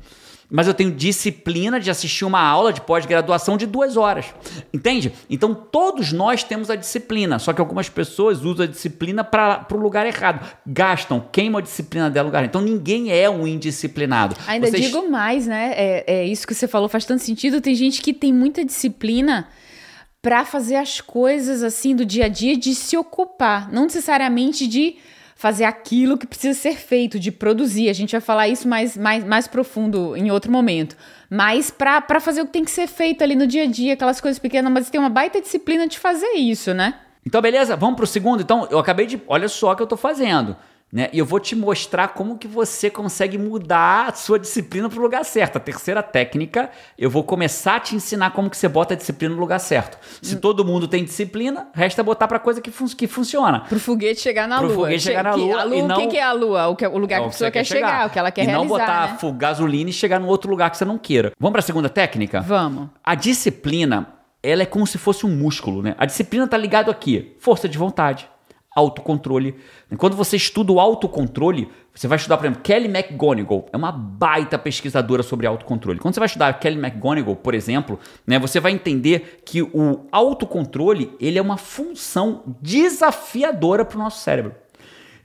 [0.52, 4.26] Mas eu tenho disciplina de assistir uma aula de pós-graduação de duas horas.
[4.72, 5.10] Entende?
[5.30, 9.76] Então todos nós temos a disciplina, só que algumas pessoas usam a disciplina para o
[9.76, 10.46] lugar errado.
[10.66, 12.44] Gastam, queimam a disciplina dela lugar.
[12.44, 14.36] Então ninguém é um indisciplinado.
[14.46, 14.84] Ainda Vocês...
[14.84, 15.72] digo mais, né?
[15.74, 17.60] É, é isso que você falou faz tanto sentido.
[17.60, 19.48] Tem gente que tem muita disciplina
[20.20, 24.96] para fazer as coisas assim do dia a dia, de se ocupar, não necessariamente de
[25.42, 27.88] fazer aquilo que precisa ser feito, de produzir.
[27.88, 30.96] A gente vai falar isso mais, mais, mais profundo em outro momento.
[31.28, 34.20] Mas para fazer o que tem que ser feito ali no dia a dia, aquelas
[34.20, 36.94] coisas pequenas, mas tem uma baita disciplina de fazer isso, né?
[37.26, 38.40] Então, beleza, vamos pro segundo.
[38.40, 39.20] Então, eu acabei de.
[39.26, 40.56] Olha só o que eu tô fazendo.
[40.92, 41.08] Né?
[41.10, 45.02] E eu vou te mostrar como que você consegue mudar a sua disciplina para o
[45.02, 45.56] lugar certo.
[45.56, 49.34] A terceira técnica, eu vou começar a te ensinar como que você bota a disciplina
[49.34, 49.96] no lugar certo.
[50.20, 53.60] Se todo mundo tem disciplina, resta botar para coisa que, fun que funciona.
[53.60, 54.76] Para o foguete chegar na Pro lua.
[54.76, 55.64] foguete chegar na lua.
[55.74, 56.04] E não...
[56.04, 56.68] O que, é a lua?
[56.68, 58.30] O, que, o lugar é que a pessoa quer, quer chegar, chegar, o que ela
[58.30, 58.64] quer e realizar.
[58.66, 59.38] E não botar né?
[59.38, 61.32] gasolina e chegar num outro lugar que você não queira.
[61.40, 62.42] Vamos para a segunda técnica?
[62.42, 62.90] Vamos.
[63.02, 64.08] A disciplina,
[64.42, 65.94] ela é como se fosse um músculo, né?
[65.96, 68.28] A disciplina está ligado aqui, força de vontade
[68.74, 69.56] autocontrole.
[69.98, 74.58] Quando você estuda o autocontrole, você vai estudar, por exemplo, Kelly McGonigal, é uma baita
[74.58, 75.98] pesquisadora sobre autocontrole.
[75.98, 81.14] Quando você vai estudar Kelly McGonigal, por exemplo, né, você vai entender que o autocontrole
[81.20, 84.54] ele é uma função desafiadora para o nosso cérebro.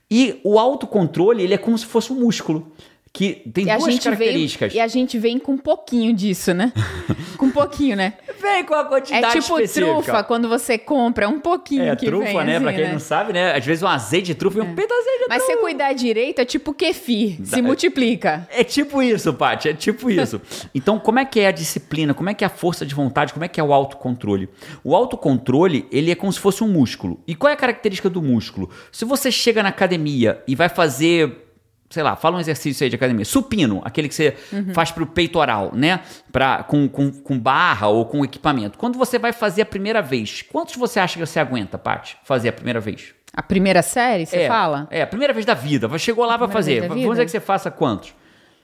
[0.09, 2.71] E o autocontrole ele é como se fosse um músculo
[3.17, 4.73] que tem e duas características.
[4.73, 6.71] Veio, e a gente vem com um pouquinho disso, né?
[7.35, 8.13] com um pouquinho, né?
[8.39, 9.91] Vem com a quantidade É tipo específica.
[9.91, 12.55] trufa, quando você compra um pouquinho é, que trufa, vem, né?
[12.57, 12.91] Assim, pra quem né?
[12.91, 13.57] não sabe, né?
[13.57, 14.75] Às vezes um azeite de trufa e um é.
[14.75, 15.51] pedaço de Mas trufa.
[15.51, 18.47] se cuidar direito, é tipo kefir, se multiplica.
[18.51, 20.39] É tipo isso, Paty, é tipo isso.
[20.75, 22.13] então, como é que é a disciplina?
[22.13, 23.33] Como é que é a força de vontade?
[23.33, 24.47] Como é que é o autocontrole?
[24.83, 27.19] O autocontrole, ele é como se fosse um músculo.
[27.25, 28.69] E qual é a característica do músculo?
[28.91, 31.46] Se você chega na academia e vai fazer
[31.89, 33.25] sei lá, fala um exercício aí de academia.
[33.25, 34.73] Supino, aquele que você uhum.
[34.73, 36.01] faz para o peitoral, né?
[36.31, 38.77] Pra, com, com, com, barra ou com equipamento.
[38.77, 42.49] Quando você vai fazer a primeira vez, quantos você acha que você aguenta, Paty, fazer
[42.49, 43.13] a primeira vez?
[43.33, 44.87] A primeira série, você é, fala?
[44.89, 45.87] É, a primeira vez da vida.
[45.97, 46.87] Chegou lá, vai fazer.
[46.87, 48.13] Vamos dizer que você faça quantos?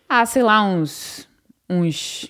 [0.10, 1.28] Ah, sei lá, uns.
[1.70, 2.30] uns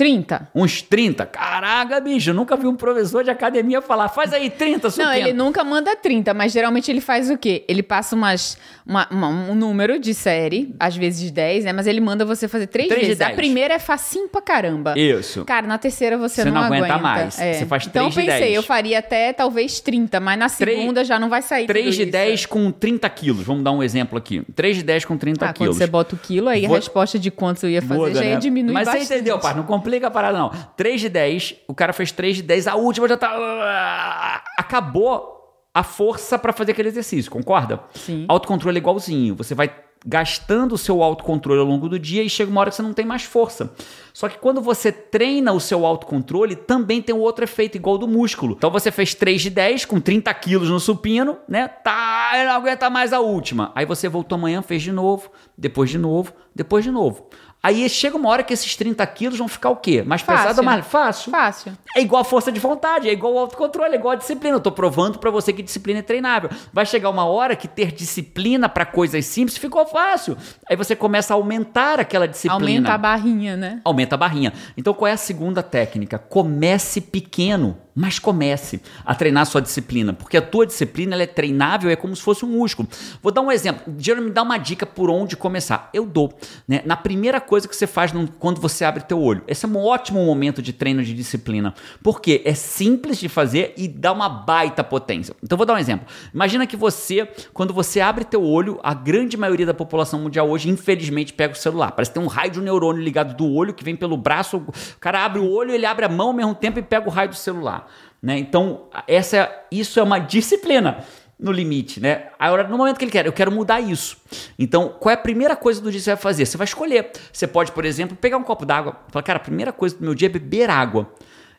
[0.00, 0.48] 30.
[0.54, 1.26] Uns 30?
[1.26, 5.62] Caraca, bicho, nunca vi um professor de academia falar, faz aí 30, Não, ele nunca
[5.62, 7.66] manda 30, mas geralmente ele faz o quê?
[7.68, 11.74] Ele passa umas, uma, uma, um número de série, às vezes 10, né?
[11.74, 13.20] Mas ele manda você fazer três, três vezes.
[13.20, 14.98] A primeira é facinho pra caramba.
[14.98, 15.44] Isso.
[15.44, 16.98] Cara, na terceira você, você não, não aguenta, aguenta.
[17.02, 17.38] mais.
[17.38, 17.52] É.
[17.52, 18.26] Você faz 3 então, de 10.
[18.26, 21.66] Então pensei, eu faria até talvez 30, mas na segunda 3, já não vai sair
[21.66, 22.10] 3 de isso.
[22.10, 23.44] 10 com 30 quilos.
[23.44, 24.42] Vamos dar um exemplo aqui.
[24.56, 25.76] 3 de 10 com 30 ah, quilos.
[25.76, 26.74] Quando você bota o quilo, aí Vou...
[26.74, 28.40] a resposta de quantos eu ia fazer Muda, já ia né?
[28.40, 29.06] diminuir Mas bastante.
[29.06, 29.54] você entendeu, pai?
[29.54, 30.50] Não complica a parada, não.
[30.76, 34.42] 3 de 10, o cara fez 3 de 10, a última já tá.
[34.56, 35.38] Acabou
[35.72, 37.80] a força para fazer aquele exercício, concorda?
[37.94, 38.24] Sim.
[38.28, 39.34] Autocontrole é igualzinho.
[39.36, 39.72] Você vai
[40.04, 42.94] gastando o seu autocontrole ao longo do dia e chega uma hora que você não
[42.94, 43.74] tem mais força.
[44.12, 48.08] Só que quando você treina o seu autocontrole, também tem um outro efeito igual do
[48.08, 48.54] músculo.
[48.56, 51.68] Então você fez 3 de 10 com 30 quilos no supino, né?
[51.68, 53.72] Tá, eu não aguenta mais a última.
[53.74, 57.28] Aí você voltou amanhã, fez de novo, depois de novo, depois de novo.
[57.62, 60.02] Aí chega uma hora que esses 30 quilos vão ficar o quê?
[60.02, 60.42] Mais fácil.
[60.42, 61.30] pesado mais fácil?
[61.30, 61.72] Fácil.
[61.94, 64.56] É igual a força de vontade, é igual o autocontrole, é igual a disciplina.
[64.56, 66.48] Eu tô provando para você que disciplina é treinável.
[66.72, 70.38] Vai chegar uma hora que ter disciplina para coisas simples ficou fácil.
[70.68, 72.54] Aí você começa a aumentar aquela disciplina.
[72.54, 73.80] Aumenta a barrinha, né?
[73.84, 74.54] Aumenta a barrinha.
[74.76, 76.18] Então qual é a segunda técnica?
[76.18, 81.26] Comece pequeno mas comece a treinar a sua disciplina, porque a tua disciplina ela é
[81.26, 82.88] treinável, é como se fosse um músculo.
[83.22, 83.92] Vou dar um exemplo.
[83.98, 85.90] Jeremy me dá uma dica por onde começar.
[85.92, 86.32] Eu dou.
[86.66, 86.82] Né?
[86.84, 89.42] Na primeira coisa que você faz quando você abre teu olho.
[89.48, 93.88] Esse é um ótimo momento de treino de disciplina, porque é simples de fazer e
[93.88, 95.34] dá uma baita potência.
[95.42, 96.06] Então vou dar um exemplo.
[96.32, 100.70] Imagina que você, quando você abre teu olho, a grande maioria da população mundial hoje,
[100.70, 101.90] infelizmente, pega o celular.
[101.90, 104.58] Parece que tem um raio de neurônio ligado do olho que vem pelo braço.
[104.58, 107.10] O cara abre o olho, ele abre a mão ao mesmo tempo e pega o
[107.10, 107.90] raio do celular.
[108.22, 108.38] Né?
[108.38, 111.04] Então, essa, isso é uma disciplina
[111.40, 112.28] no limite, né?
[112.38, 114.18] Agora, no momento que ele quer, eu quero mudar isso.
[114.58, 116.46] Então, qual é a primeira coisa do dia que você vai fazer?
[116.46, 117.10] Você vai escolher.
[117.32, 120.04] Você pode, por exemplo, pegar um copo d'água e falar, cara, a primeira coisa do
[120.04, 121.10] meu dia é beber água.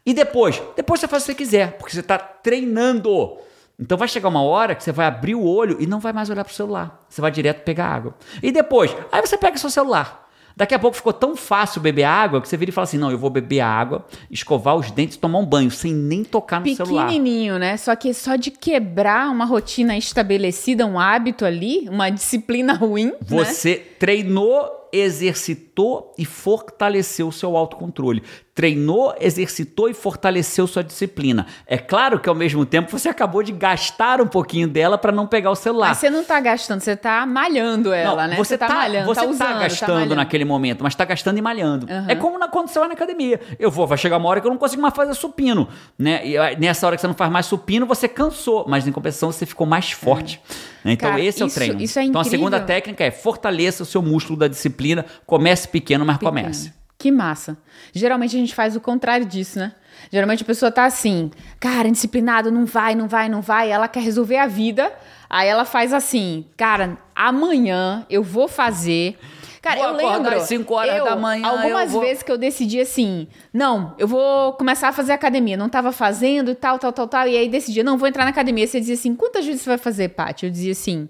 [0.06, 0.62] E depois?
[0.76, 3.38] Depois você faz o que você quiser, porque você está treinando.
[3.80, 6.30] Então vai chegar uma hora que você vai abrir o olho e não vai mais
[6.30, 7.04] olhar para o celular.
[7.10, 8.15] Você vai direto pegar água.
[8.41, 8.96] E depois?
[9.12, 10.20] Aí você pega seu celular.
[10.55, 13.11] Daqui a pouco ficou tão fácil beber água que você vira e fala assim: não,
[13.11, 17.07] eu vou beber água, escovar os dentes, tomar um banho, sem nem tocar no celular.
[17.07, 17.77] Pequenininho, né?
[17.77, 23.05] Só que só de quebrar uma rotina estabelecida, um hábito ali, uma disciplina ruim.
[23.05, 23.13] Né?
[23.21, 23.83] Você né?
[23.99, 28.21] treinou exercitou e fortaleceu o seu autocontrole.
[28.62, 31.47] Treinou, exercitou e fortaleceu sua disciplina.
[31.65, 35.26] É claro que ao mesmo tempo você acabou de gastar um pouquinho dela para não
[35.26, 35.88] pegar o celular.
[35.89, 38.36] Mas você não tá gastando, você tá malhando ela, Não, né?
[38.38, 41.41] Você, tá, malhando, você tá tá usando, gastando tá naquele momento, mas tá gastando e
[41.41, 41.88] malhando.
[41.89, 42.06] Aham.
[42.08, 43.39] É como na, quando você vai na academia.
[43.58, 46.21] Eu vou, vai chegar uma hora que eu não consigo mais fazer supino, né?
[46.28, 49.32] E aí, nessa hora que você não faz mais supino, você cansou, mas em compensação
[49.32, 50.39] você ficou mais forte.
[50.86, 50.91] né?
[50.93, 51.82] Então Cara, esse é o isso- treino.
[51.82, 56.06] isso é então a segunda técnica é fortaleça o seu músculo da disciplina, comece pequeno,
[56.06, 56.32] mas Pequeno.
[56.32, 56.74] comece.
[57.01, 57.57] Que massa.
[57.91, 59.73] Geralmente a gente faz o contrário disso, né?
[60.11, 63.71] Geralmente a pessoa tá assim, cara, indisciplinado, não vai, não vai, não vai.
[63.71, 64.93] Ela quer resolver a vida.
[65.27, 69.17] Aí ela faz assim, cara, amanhã eu vou fazer.
[69.63, 70.35] Cara, Vou eu lembro.
[70.35, 74.07] às cinco horas eu, da manhã, Algumas vou- vezes que eu decidi assim, não, eu
[74.07, 75.57] vou começar a fazer academia.
[75.57, 77.27] Não tava fazendo e tal, tal, tal, tal.
[77.27, 78.67] E aí decidi, não, vou entrar na academia.
[78.67, 80.45] Você dizia assim, quantas vezes você vai fazer, Paty?
[80.45, 81.09] Eu dizia assim,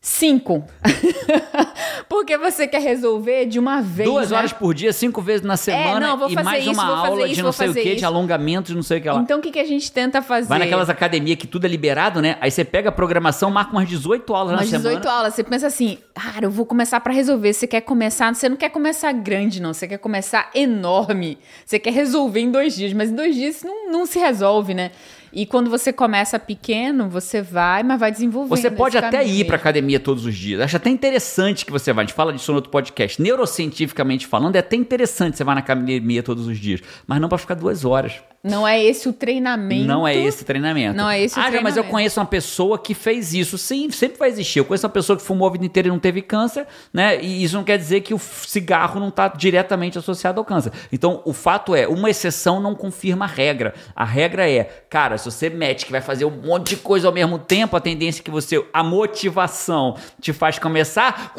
[0.00, 0.64] cinco.
[2.08, 4.08] Porque você quer resolver de uma vez.
[4.08, 4.38] Duas né?
[4.38, 7.26] horas por dia, cinco vezes na semana não, vou e fazer mais isso, uma aula
[7.26, 9.20] isso, de não sei o que, de alongamentos, não sei o que lá.
[9.20, 10.48] Então o que, que a gente tenta fazer?
[10.48, 12.36] Vai naquelas academias que tudo é liberado, né?
[12.40, 15.16] Aí você pega a programação, marca umas 18 aulas Umas na 18 semana.
[15.18, 15.34] aulas.
[15.34, 17.52] Você pensa assim, cara, eu vou começar pra resolver.
[17.52, 19.74] Você quer começar, você não quer começar grande, não.
[19.74, 21.38] Você quer começar enorme.
[21.64, 24.90] Você quer resolver em dois dias, mas em dois dias não, não se resolve, né?
[25.32, 28.56] E quando você começa pequeno, você vai, mas vai desenvolvendo.
[28.56, 29.54] Você pode até ir mesmo.
[29.54, 30.60] academia todos os dias.
[30.60, 32.02] Acho até interessante que você vá.
[32.02, 33.20] A gente fala disso no outro podcast.
[33.20, 36.80] Neurocientificamente falando, é até interessante você vá na academia todos os dias.
[37.06, 38.20] Mas não pra ficar duas horas.
[38.42, 39.86] Não é esse o treinamento.
[39.86, 40.96] Não é esse o treinamento.
[40.96, 41.90] Não é esse o ah, já, mas eu treinamento.
[41.90, 43.58] conheço uma pessoa que fez isso.
[43.58, 44.60] Sim, sempre vai existir.
[44.60, 47.20] Eu conheço uma pessoa que fumou a vida inteira e não teve câncer, né?
[47.20, 50.72] E isso não quer dizer que o cigarro não está diretamente associado ao câncer.
[50.92, 53.74] Então, o fato é, uma exceção não confirma a regra.
[53.94, 57.12] A regra é, cara, se você mete que vai fazer um monte de coisa ao
[57.12, 61.34] mesmo tempo, a tendência é que você, a motivação te faz começar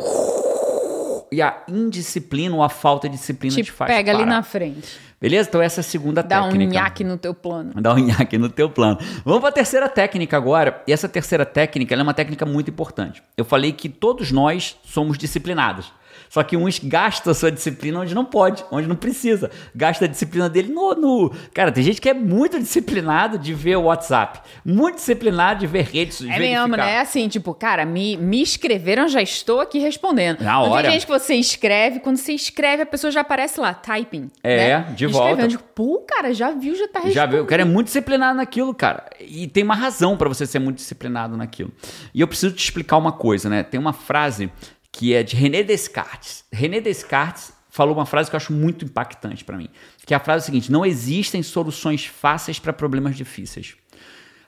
[1.32, 4.32] e a indisciplina ou a falta de disciplina te, Te faz pega ali parar.
[4.36, 4.98] na frente.
[5.22, 5.50] Beleza?
[5.50, 6.74] Então essa é a segunda Dá um técnica.
[6.74, 7.74] nhaque no teu plano.
[7.76, 8.98] Dá um nhaque no teu plano.
[9.26, 10.82] Vamos para a terceira técnica agora.
[10.88, 13.22] E essa terceira técnica é uma técnica muito importante.
[13.38, 15.92] Eu falei que todos nós somos disciplinados.
[16.30, 19.50] Só que uns gastam a sua disciplina onde não pode, onde não precisa.
[19.76, 23.78] Gasta a disciplina dele no, no- Cara, tem gente que é muito disciplinado de ver
[23.78, 24.40] o WhatsApp.
[24.64, 26.22] Muito disciplinado de ver redes.
[26.22, 26.94] É mesmo, né?
[26.94, 30.42] É assim, tipo, cara, me, me escreveram, já estou aqui respondendo.
[30.42, 30.84] Na Não hora.
[30.84, 34.30] tem gente que você escreve, quando você escreve, a pessoa já aparece lá, typing.
[34.44, 34.82] É, né?
[34.96, 35.12] de Escrevendo.
[35.12, 35.48] volta.
[35.48, 37.14] Tipo, Pô, cara, já viu, já tá respondendo.
[37.16, 37.44] Já viu?
[37.44, 39.06] O cara é muito disciplinado naquilo, cara.
[39.20, 41.72] E tem uma razão pra você ser muito disciplinado naquilo.
[42.14, 43.64] E eu preciso te explicar uma coisa, né?
[43.64, 44.52] Tem uma frase
[44.92, 46.44] que é de René Descartes.
[46.52, 49.70] René Descartes falou uma frase que eu acho muito impactante pra mim.
[50.06, 53.76] Que é a frase seguinte: não existem soluções fáceis pra problemas difíceis.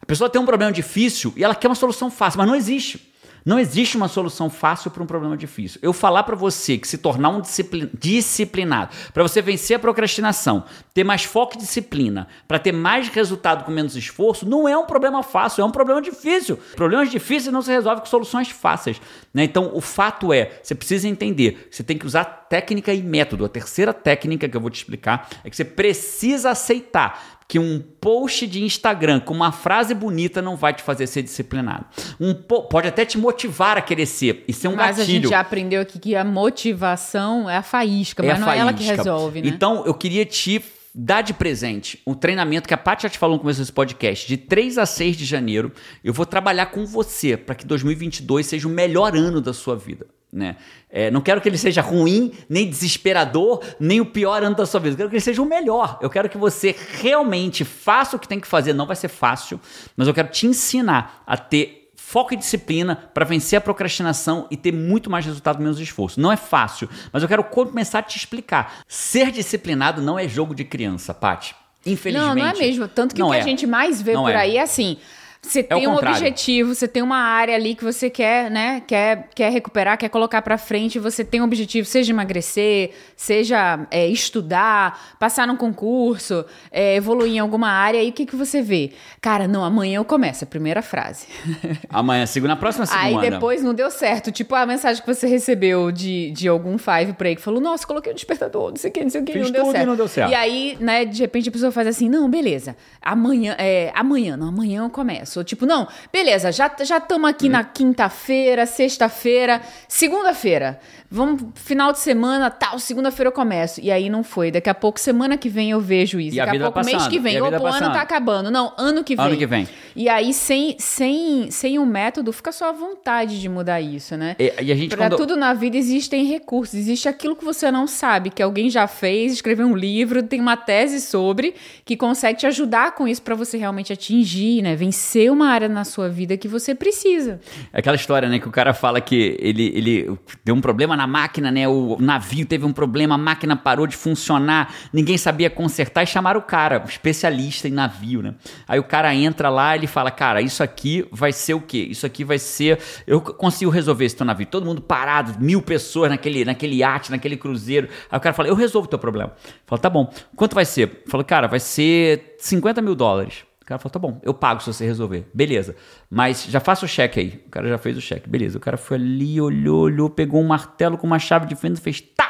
[0.01, 3.10] A pessoa tem um problema difícil e ela quer uma solução fácil, mas não existe.
[3.45, 5.79] Não existe uma solução fácil para um problema difícil.
[5.81, 10.63] Eu falar para você que se tornar um disciplin- disciplinado, para você vencer a procrastinação,
[10.93, 14.85] ter mais foco e disciplina, para ter mais resultado com menos esforço, não é um
[14.85, 16.57] problema fácil, é um problema difícil.
[16.75, 19.01] Problemas difíceis não se resolvem com soluções fáceis.
[19.33, 19.43] né?
[19.43, 23.45] Então, o fato é, você precisa entender, você tem que usar técnica e método.
[23.45, 27.81] A terceira técnica que eu vou te explicar é que você precisa aceitar que um
[27.99, 31.83] post de Instagram com uma frase bonita não vai te fazer ser disciplinado.
[32.17, 35.23] Um po- pode até te motivar a querer ser e ser um Mas a gatilho.
[35.23, 38.71] gente já aprendeu aqui que a motivação é a faísca, mas a não é ela
[38.71, 38.95] que faísca.
[39.03, 39.49] resolve, né?
[39.49, 40.63] Então, eu queria te
[40.95, 44.25] dar de presente um treinamento que a Paty já te falou no começo desse podcast,
[44.29, 45.73] de 3 a 6 de janeiro.
[46.05, 50.05] Eu vou trabalhar com você para que 2022 seja o melhor ano da sua vida.
[50.31, 50.55] Né?
[50.89, 54.79] É, não quero que ele seja ruim, nem desesperador, nem o pior ano da sua
[54.79, 54.93] vida.
[54.93, 55.99] Eu quero que ele seja o melhor.
[56.01, 58.73] Eu quero que você realmente faça o que tem que fazer.
[58.73, 59.59] Não vai ser fácil,
[59.95, 64.57] mas eu quero te ensinar a ter foco e disciplina para vencer a procrastinação e
[64.57, 66.19] ter muito mais resultado menos esforço.
[66.19, 68.79] Não é fácil, mas eu quero começar a te explicar.
[68.87, 71.55] Ser disciplinado não é jogo de criança, Paty.
[71.85, 72.27] Infelizmente.
[72.27, 72.87] Não, não é mesmo.
[72.87, 73.39] Tanto que o que é.
[73.39, 74.35] a gente mais vê Não por é.
[74.35, 74.97] aí é assim.
[75.43, 78.83] Você tem um objetivo, você tem uma área ali que você quer, né?
[78.85, 80.99] Quer, quer recuperar, quer colocar pra frente.
[80.99, 87.39] Você tem um objetivo, seja emagrecer, seja é, estudar, passar num concurso, é, evoluir em
[87.39, 88.01] alguma área.
[88.03, 88.91] E o que, que você vê?
[89.19, 90.43] Cara, não, amanhã eu começo.
[90.43, 91.25] A primeira frase.
[91.89, 93.31] Amanhã, segunda, na próxima Aí semana.
[93.31, 94.31] depois não deu certo.
[94.31, 97.85] Tipo a mensagem que você recebeu de, de algum five por aí que falou: Nossa,
[97.85, 99.69] coloquei o despertador, não sei o que, não sei o que, Fiz não deu, tudo
[99.69, 99.87] e certo.
[99.87, 100.31] não deu certo.
[100.31, 102.75] E aí, né, de repente a pessoa faz assim: Não, beleza.
[103.01, 105.30] Amanhã, é, amanhã, não, amanhã eu começo.
[105.31, 105.43] Penso.
[105.43, 110.79] Tipo, não, beleza, já já estamos aqui na quinta-feira, sexta-feira, segunda-feira.
[111.13, 113.81] Vamos, final de semana, tal, segunda-feira eu começo.
[113.81, 114.49] E aí não foi.
[114.49, 116.37] Daqui a pouco, semana que vem, eu vejo isso.
[116.37, 117.37] E a Daqui a vida pouco, mês passando, que vem.
[117.37, 118.49] a vida Opa, o ano tá acabando.
[118.49, 119.25] Não, ano que vem.
[119.25, 119.67] Ano que vem.
[119.93, 124.37] E aí, sem, sem, sem um método, fica só a vontade de mudar isso, né?
[124.39, 125.17] E, e a gente Pra quando...
[125.17, 126.75] tudo na vida existem recursos.
[126.75, 130.55] Existe aquilo que você não sabe, que alguém já fez, escreveu um livro, tem uma
[130.55, 134.77] tese sobre, que consegue te ajudar com isso pra você realmente atingir, né?
[134.77, 137.39] Vencer uma área na sua vida que você precisa.
[137.73, 141.05] É Aquela história, né, que o cara fala que ele, ele deu um problema na
[141.07, 141.67] máquina, né?
[141.67, 146.39] O navio teve um problema, a máquina parou de funcionar, ninguém sabia consertar e chamaram
[146.39, 148.35] o cara, especialista em navio, né?
[148.67, 151.87] Aí o cara entra lá, ele fala: "Cara, isso aqui vai ser o quê?
[151.89, 154.45] Isso aqui vai ser, eu consigo resolver esse teu navio.
[154.45, 157.87] Todo mundo parado, mil pessoas naquele naquele iate, naquele cruzeiro".
[158.09, 159.33] Aí o cara fala: "Eu resolvo o teu problema".
[159.65, 160.11] Fala: "Tá bom.
[160.35, 161.03] Quanto vai ser?".
[161.07, 163.50] Falou: "Cara, vai ser 50 mil dólares".
[163.61, 165.29] O cara falou, tá bom, eu pago se você resolver.
[165.33, 165.75] Beleza.
[166.09, 167.43] Mas já faça o cheque aí.
[167.45, 168.27] O cara já fez o cheque.
[168.27, 168.57] Beleza.
[168.57, 171.81] O cara foi ali, olhou, olhou, pegou um martelo com uma chave de fenda e
[171.81, 172.29] fez tá.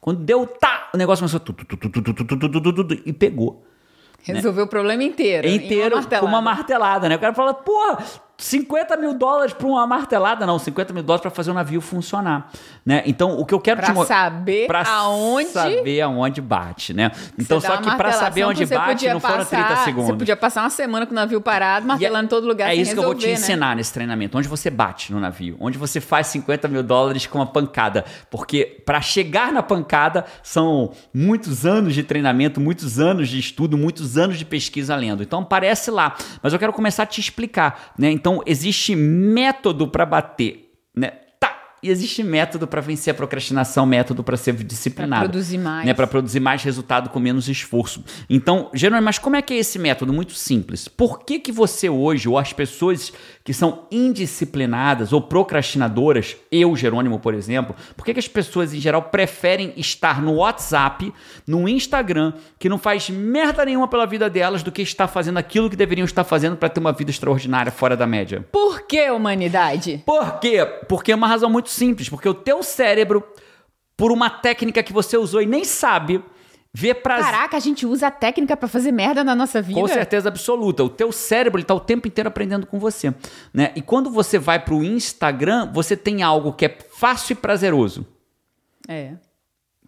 [0.00, 3.12] Quando deu tá, o negócio começou tu, tu, tu, tu, tu, tu, tu, tu, e
[3.12, 3.64] pegou.
[4.22, 5.48] Resolveu o problema inteiro.
[5.48, 7.16] em uma Inteiro com uma martelada, né?
[7.16, 7.98] O cara fala, porra,
[8.38, 10.44] 50 mil dólares pra uma martelada?
[10.44, 12.50] Não, 50 mil dólares pra fazer o navio funcionar.
[12.84, 13.02] Né?
[13.06, 17.12] Então, o que eu quero Pra te mo- saber pra aonde- saber aonde bate, né?
[17.38, 20.06] Então, só que uma pra saber onde bate, não foram passar- 30 segundos.
[20.10, 22.92] Você podia passar uma semana com o navio parado, martelando em todo lugar É isso
[22.92, 23.44] que eu vou te resolver, né?
[23.46, 24.36] ensinar nesse treinamento.
[24.36, 25.56] Onde você bate no navio.
[25.60, 28.04] Onde você faz 50 mil dólares com uma pancada.
[28.30, 34.18] Porque para chegar na pancada são muitos anos de treinamento, muitos anos de estudo, muitos
[34.18, 35.22] anos de pesquisa lendo.
[35.22, 36.16] Então aparece lá.
[36.42, 37.92] Mas eu quero começar a te explicar.
[37.96, 38.10] Né?
[38.22, 40.72] Então existe método para bater.
[40.94, 41.10] Né?
[41.40, 41.76] Tá.
[41.82, 45.22] E existe método para vencer a procrastinação, método para ser disciplinado.
[45.22, 45.84] Pra produzir mais.
[45.84, 45.92] Né?
[45.92, 48.04] Para produzir mais resultado com menos esforço.
[48.30, 50.12] Então, Jerônimo, mas como é que é esse método?
[50.12, 50.86] Muito simples.
[50.86, 53.12] Por que, que você hoje, ou as pessoas
[53.44, 58.80] que são indisciplinadas ou procrastinadoras, eu, Jerônimo, por exemplo, por que, que as pessoas em
[58.80, 61.12] geral preferem estar no WhatsApp,
[61.46, 65.68] no Instagram, que não faz merda nenhuma pela vida delas, do que estar fazendo aquilo
[65.68, 68.46] que deveriam estar fazendo para ter uma vida extraordinária fora da média?
[68.52, 70.02] Por que humanidade?
[70.06, 70.64] Por quê?
[70.88, 72.08] Porque é uma razão muito simples.
[72.08, 73.24] Porque o teu cérebro,
[73.96, 76.22] por uma técnica que você usou e nem sabe,
[76.72, 77.30] vê prazer.
[77.30, 79.78] Caraca, a gente usa a técnica pra fazer merda na nossa vida.
[79.78, 80.82] Com certeza absoluta.
[80.82, 83.14] O teu cérebro está o tempo inteiro aprendendo com você.
[83.52, 83.72] Né?
[83.76, 88.06] E quando você vai para o Instagram, você tem algo que é fácil e prazeroso.
[88.88, 89.12] É.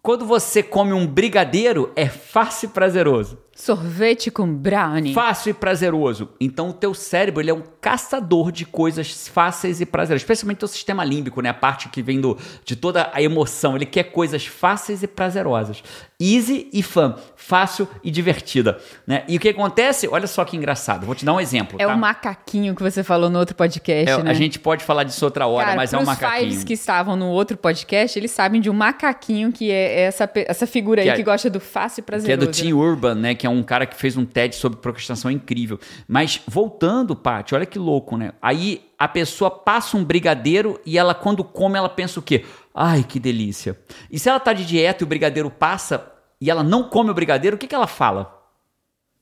[0.01, 3.39] Quando você come um brigadeiro, é fácil e prazeroso.
[3.57, 5.13] Sorvete com brownie.
[5.13, 6.27] Fácil e prazeroso.
[6.41, 10.21] Então o teu cérebro ele é um caçador de coisas fáceis e prazerosas.
[10.23, 11.47] Especialmente o teu sistema límbico, né?
[11.49, 13.77] A parte que vem do, de toda a emoção.
[13.77, 15.81] Ele quer coisas fáceis e prazerosas.
[16.19, 17.13] Easy e fun.
[17.37, 18.77] Fácil e divertida.
[19.07, 19.23] Né?
[19.27, 20.05] E o que acontece?
[20.09, 21.05] Olha só que engraçado.
[21.05, 21.77] Vou te dar um exemplo.
[21.81, 21.93] é tá?
[21.93, 24.31] o macaquinho que você falou no outro podcast, É, né?
[24.31, 26.49] A gente pode falar disso outra hora, Cara, mas é um macaquinho.
[26.49, 30.67] fives que estavam no outro podcast, eles sabem de um macaquinho que é essa, essa
[30.67, 32.47] figura aí Que que, é- gosta do fácil e Que é prazeroso.
[32.47, 33.35] do Tim Urban, né?
[33.35, 35.79] Que é um cara que fez um TED sobre procrastinação incrível.
[36.07, 38.33] Mas voltando, Paty, olha que louco, né?
[38.41, 42.45] Aí a pessoa passa um brigadeiro e ela, quando come, ela pensa o quê?
[42.73, 43.79] Ai, que delícia.
[44.11, 47.13] E se ela tá de dieta e o brigadeiro passa e ela não come o
[47.13, 48.34] brigadeiro, o que, que ela fala?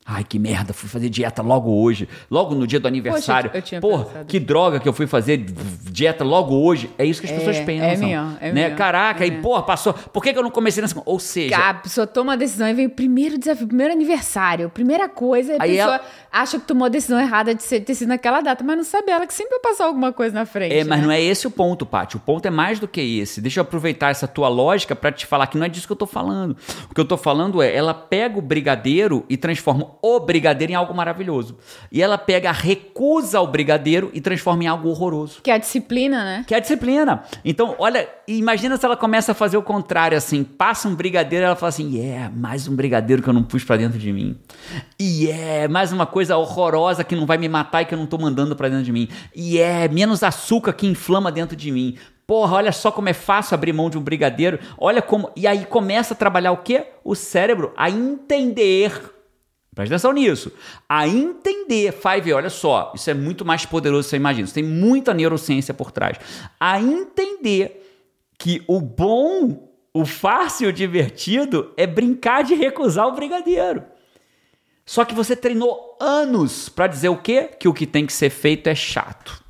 [0.06, 3.50] Ai, que merda, fui fazer dieta logo hoje, logo no dia do aniversário.
[3.54, 4.24] eu tinha Porra, pensado.
[4.26, 6.90] que droga que eu fui fazer dieta logo hoje.
[6.98, 7.88] É isso que as É, pessoas é pensam.
[8.08, 8.52] mesmo, é né?
[8.52, 9.94] mesmo, Caraca, é e porra, passou.
[9.94, 11.00] Por que, que eu não comecei nessa.
[11.06, 15.08] Ou seja, A pessoa toma a decisão e vem o primeiro desafio, primeiro aniversário, primeira
[15.08, 18.08] coisa, a Aí pessoa ela- acha que tomou a decisão errada de ser, ter sido
[18.08, 20.74] naquela data, mas não sabe ela que sempre vai passar alguma coisa na frente.
[20.74, 21.06] É, mas né?
[21.06, 22.18] não é esse o ponto, Paty.
[22.18, 23.40] O ponto é mais do que esse.
[23.40, 25.96] Deixa eu aproveitar essa tua lógica pra te falar que não é disso que eu
[25.96, 26.54] tô falando.
[26.90, 30.76] O que eu tô falando é, ela pega o brigadeiro e transforma o brigadeiro em
[30.76, 31.56] algo maravilhoso.
[31.90, 35.40] E ela pega recusa ao brigadeiro e transforma em algo horroroso.
[35.42, 36.44] Que é a disciplina, né?
[36.46, 37.24] Que é a disciplina.
[37.44, 41.46] Então, olha, imagina se ela começa a fazer o contrário, assim, passa um brigadeiro e
[41.46, 44.38] ela fala assim, yeah, mais um brigadeiro que eu não pus pra dentro de mim.
[44.98, 48.06] E é mais uma coisa horrorosa que não vai me matar e que eu não
[48.06, 49.08] tô mandando pra dentro de mim.
[49.34, 51.96] E é menos açúcar que inflama dentro de mim.
[52.26, 54.58] Porra, olha só como é fácil abrir mão de um brigadeiro.
[54.78, 55.30] Olha como.
[55.36, 56.86] E aí começa a trabalhar o quê?
[57.04, 59.13] O cérebro a entender
[59.74, 60.52] Presta atenção nisso.
[60.88, 64.44] A entender, Five, olha só, isso é muito mais poderoso do que você imagina.
[64.44, 66.18] Isso tem muita neurociência por trás.
[66.58, 67.80] A entender
[68.38, 73.84] que o bom, o fácil, o divertido é brincar de recusar o brigadeiro.
[74.86, 77.50] Só que você treinou anos para dizer o quê?
[77.58, 79.43] Que o que tem que ser feito é chato.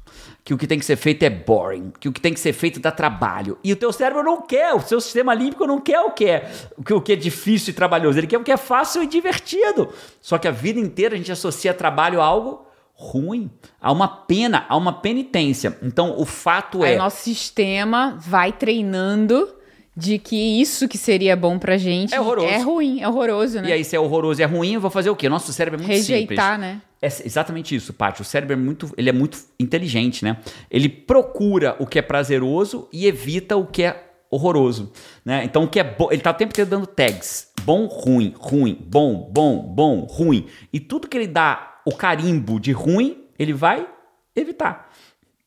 [0.45, 2.53] Que o que tem que ser feito é boring, que o que tem que ser
[2.53, 3.57] feito dá trabalho.
[3.65, 6.53] E o teu cérebro não quer, o seu sistema límbico não quer o que é,
[6.77, 9.89] o que, é difícil e trabalhoso, ele quer o que é fácil e divertido.
[10.21, 14.67] Só que a vida inteira a gente associa trabalho a algo ruim, há uma pena,
[14.69, 15.79] há uma penitência.
[15.83, 16.97] Então, o fato Aí é.
[16.97, 19.49] o nosso sistema vai treinando
[19.97, 22.49] de que isso que seria bom pra gente É horroroso.
[22.49, 23.69] é ruim, é horroroso, né?
[23.69, 25.29] E aí, se é horroroso e é ruim, eu vou fazer o quê?
[25.29, 26.61] Nosso cérebro é muito Rejeitar, simples.
[26.75, 26.83] né?
[27.05, 28.23] É exatamente isso, Paty.
[28.23, 30.39] O cérebro é muito, ele é muito inteligente, né?
[30.71, 34.91] Ele procura o que é prazeroso e evita o que é horroroso,
[35.23, 35.45] né?
[35.45, 38.83] Então o que é bom, ele tá o tempo inteiro dando tags, bom, ruim, ruim,
[38.87, 40.47] bom, bom, bom, ruim.
[40.73, 43.87] E tudo que ele dá o carimbo de ruim, ele vai
[44.35, 44.91] evitar.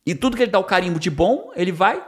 [0.06, 2.06] E tudo que ele dá o carimbo de bom, ele vai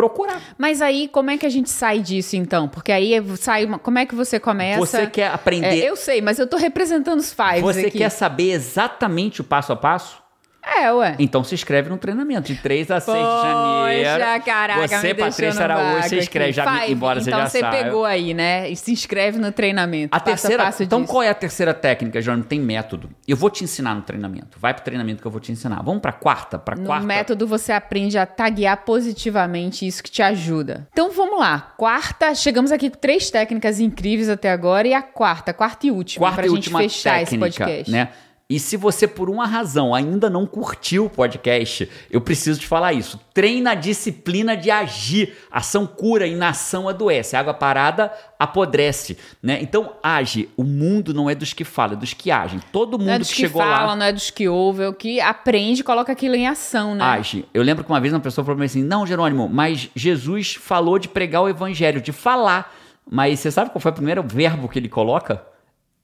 [0.00, 0.40] procurar.
[0.56, 2.68] Mas aí, como é que a gente sai disso, então?
[2.68, 3.78] Porque aí sai uma...
[3.78, 4.78] Como é que você começa...
[4.78, 7.98] Você quer aprender, É, eu sei, mas eu tô representando os fives você aqui.
[7.98, 10.19] quer saber exatamente o passo a passo?
[10.62, 11.16] É, ué.
[11.18, 14.10] Então se inscreve no treinamento de 3 a 6 de janeiro.
[14.20, 17.60] Poxa, caraca, Você, Patrícia no Araújo, você inscreve já, Five, embora você então já você
[17.60, 17.76] saiba.
[17.76, 18.70] pegou aí, né?
[18.70, 20.14] E se inscreve no treinamento.
[20.16, 21.12] A terceira, passo então disso.
[21.12, 22.42] qual é a terceira técnica, João?
[22.42, 23.10] Tem método.
[23.26, 24.58] Eu vou te ensinar no treinamento.
[24.60, 25.82] Vai pro treinamento que eu vou te ensinar.
[25.82, 27.06] Vamos pra quarta, pra No quarta.
[27.06, 30.86] método você aprende a taguear positivamente isso que te ajuda.
[30.92, 31.72] Então vamos lá.
[31.76, 36.24] Quarta, chegamos aqui com três técnicas incríveis até agora e a quarta, quarta e última,
[36.26, 37.90] quarta pra e gente última fechar técnica, esse podcast.
[37.90, 38.08] né?
[38.50, 42.92] E se você por uma razão ainda não curtiu o podcast, eu preciso te falar
[42.92, 43.20] isso.
[43.32, 45.36] Treina a disciplina de agir.
[45.52, 47.36] Ação cura, inação adoece.
[47.36, 49.60] Água parada apodrece, né?
[49.62, 50.48] Então age.
[50.56, 52.58] O mundo não é dos que falam, é dos que agem.
[52.72, 54.86] Todo mundo Não é dos que que, chegou falam, lá não é dos que ouvem,
[54.86, 57.04] é o que aprende coloca aquilo em ação, né?
[57.04, 57.44] age.
[57.54, 60.56] Eu lembro que uma vez uma pessoa falou pra mim assim: Não, Jerônimo, mas Jesus
[60.56, 62.74] falou de pregar o evangelho, de falar.
[63.08, 65.40] Mas você sabe qual foi o primeiro verbo que ele coloca?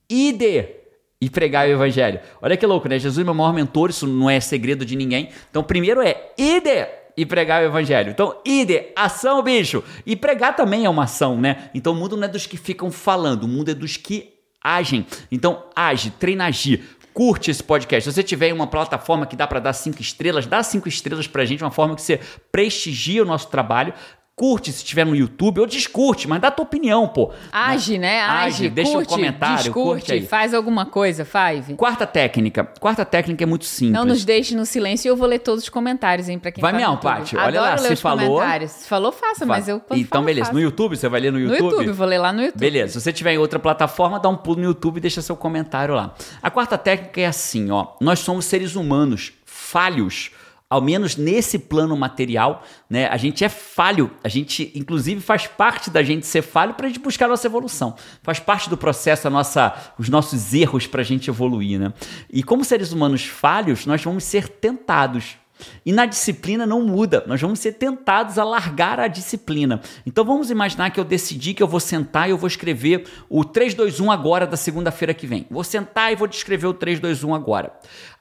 [0.08, 0.85] Ide
[1.20, 2.20] e pregar o evangelho.
[2.42, 2.98] Olha que louco, né?
[2.98, 5.30] Jesus é meu maior mentor, isso não é segredo de ninguém.
[5.50, 6.86] Então, primeiro é ide
[7.16, 8.10] e pregar o evangelho.
[8.10, 9.82] Então, ide, ação, bicho.
[10.04, 11.70] E pregar também é uma ação, né?
[11.74, 15.06] Então, o mundo não é dos que ficam falando, o mundo é dos que agem.
[15.32, 16.84] Então, age, treina a agir.
[17.14, 18.10] Curte esse podcast.
[18.10, 21.46] Se você tiver uma plataforma que dá para dar cinco estrelas, dá cinco estrelas pra
[21.46, 22.20] gente, uma forma que você
[22.52, 23.94] prestigia o nosso trabalho.
[24.38, 27.32] Curte se estiver no YouTube, ou descurte, mas dá tua opinião, pô.
[27.50, 28.20] Age, né?
[28.20, 30.26] Age, Age, deixa um curte, comentário, discute, curte aí.
[30.26, 31.74] faz alguma coisa, Five.
[31.74, 32.62] Quarta técnica.
[32.78, 33.94] Quarta técnica é muito simples.
[33.94, 36.60] Não nos deixe no silêncio e eu vou ler todos os comentários, hein, pra quem
[36.60, 36.98] Vai tá no mesmo.
[37.00, 37.34] Paty.
[37.34, 38.42] Olha lá, se falou-.
[38.68, 40.44] Se falou, faça, mas eu Então, falo, beleza.
[40.48, 40.54] faço.
[40.54, 41.70] No YouTube, você vai ler no No YouTube?
[41.70, 42.60] YouTube, vou ler lá no YouTube.
[42.60, 45.34] Beleza, se você tiver em outra plataforma, dá um pulo no YouTube e deixa seu
[45.34, 46.14] comentário lá.
[46.42, 47.86] A quarta técnica é assim, ó.
[48.02, 50.30] Nós somos seres humanos falhos,
[50.68, 53.06] ao menos nesse plano material, né?
[53.06, 56.88] A gente é falho, a gente inclusive faz parte da gente ser falho para a
[56.88, 57.94] gente buscar a nossa evolução.
[58.22, 61.92] Faz parte do processo a nossa, os nossos erros para a gente evoluir, né?
[62.32, 65.36] E como seres humanos falhos, nós vamos ser tentados.
[65.84, 69.80] E na disciplina não muda, nós vamos ser tentados a largar a disciplina.
[70.04, 73.44] Então vamos imaginar que eu decidi que eu vou sentar e eu vou escrever o
[73.44, 75.46] 321 agora da segunda-feira que vem.
[75.50, 77.72] Vou sentar e vou escrever o 321 agora.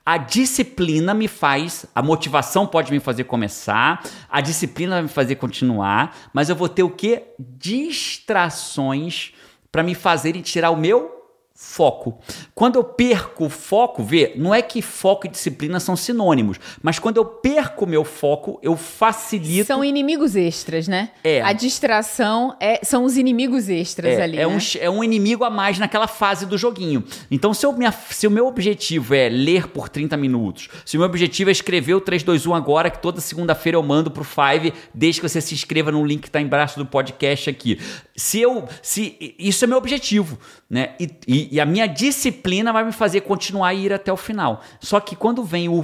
[0.05, 5.35] A disciplina me faz, a motivação pode me fazer começar, a disciplina vai me fazer
[5.35, 7.23] continuar, mas eu vou ter o que?
[7.39, 9.33] Distrações
[9.71, 11.14] para me fazerem tirar o meu
[11.57, 12.19] foco.
[12.53, 16.99] Quando eu perco o foco, vê, não é que foco e disciplina são sinônimos, mas
[16.99, 19.65] quando eu perco o meu foco, eu facilito.
[19.65, 21.11] São inimigos extras, né?
[21.23, 21.41] É.
[21.41, 24.47] A distração é, são os inimigos extras é, ali, é né?
[24.47, 27.05] um, é um inimigo a mais naquela fase do joguinho.
[27.31, 30.99] Então, se, eu, minha, se o meu objetivo é ler por 30 minutos, se o
[30.99, 35.21] meu objetivo é escrever o 321 agora, que toda segunda-feira eu mando pro Five, desde
[35.21, 37.79] que você se inscreva no link que tá embaixo do podcast aqui.
[38.15, 38.65] Se eu.
[38.81, 40.37] Se, isso é meu objetivo,
[40.69, 40.95] né?
[40.99, 44.61] E, e- e a minha disciplina vai me fazer continuar a ir até o final.
[44.79, 45.83] Só que quando vem o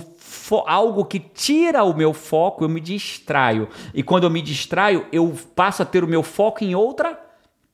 [0.65, 3.67] algo que tira o meu foco, eu me distraio.
[3.93, 7.19] E quando eu me distraio, eu passo a ter o meu foco em outra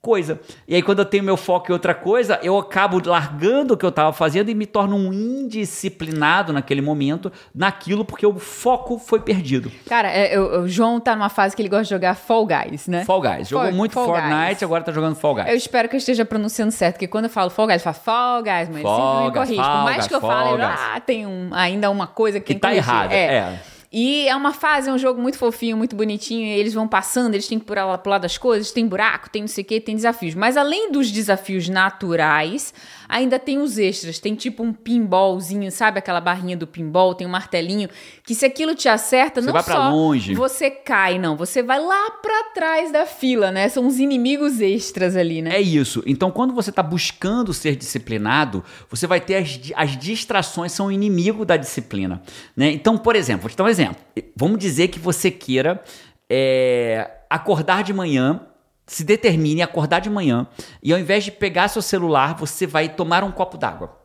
[0.01, 0.39] coisa.
[0.67, 3.83] E aí, quando eu tenho meu foco em outra coisa, eu acabo largando o que
[3.85, 9.19] eu estava fazendo e me torno um indisciplinado naquele momento, naquilo, porque o foco foi
[9.19, 9.71] perdido.
[9.87, 12.87] Cara, é, eu- o João tá numa fase que ele gosta de jogar Fall Guys,
[12.87, 13.03] né?
[13.05, 13.47] Fall Guys.
[13.49, 14.63] Jogou muito Fall Fortnite, Guys.
[14.63, 15.47] agora tá jogando Fall Guys.
[15.49, 18.03] Eu espero que eu esteja pronunciando certo, porque quando eu falo Fall Guys, eu falo
[18.03, 19.55] Fall Guys, mas Fall sempre me corrige.
[19.61, 22.69] Por mais que eu fale, ah, tem um- ainda uma coisa que, Que tem tá
[22.69, 22.89] corrigir.
[22.89, 23.59] errada, é.
[23.91, 27.33] E é uma fase, é um jogo muito fofinho, muito bonitinho, e eles vão passando,
[27.33, 29.95] eles têm que pular, pular das coisas, tem buraco, tem não sei o que, tem
[29.95, 30.35] desafios.
[30.35, 32.73] Mas além dos desafios naturais,
[33.07, 34.19] ainda tem os extras.
[34.19, 37.89] Tem tipo um pinballzinho, sabe aquela barrinha do pinball, tem um martelinho,
[38.23, 40.35] que se aquilo te acerta, Você não vai pra só longe.
[40.35, 43.69] você cai, não, você vai lá pra trás da fila, né?
[43.69, 45.55] São os inimigos extras ali, né?
[45.55, 46.03] É isso.
[46.05, 51.45] Então, quando você está buscando ser disciplinado, você vai ter as, as distrações, são inimigo
[51.45, 52.21] da disciplina.
[52.55, 52.71] Né?
[52.71, 53.97] Então, por exemplo, vou te dar um exemplo.
[54.35, 55.81] Vamos dizer que você queira
[56.29, 58.41] é, acordar de manhã,
[58.87, 60.47] se determine a acordar de manhã,
[60.81, 63.95] e ao invés de pegar seu celular, você vai tomar um copo d'água.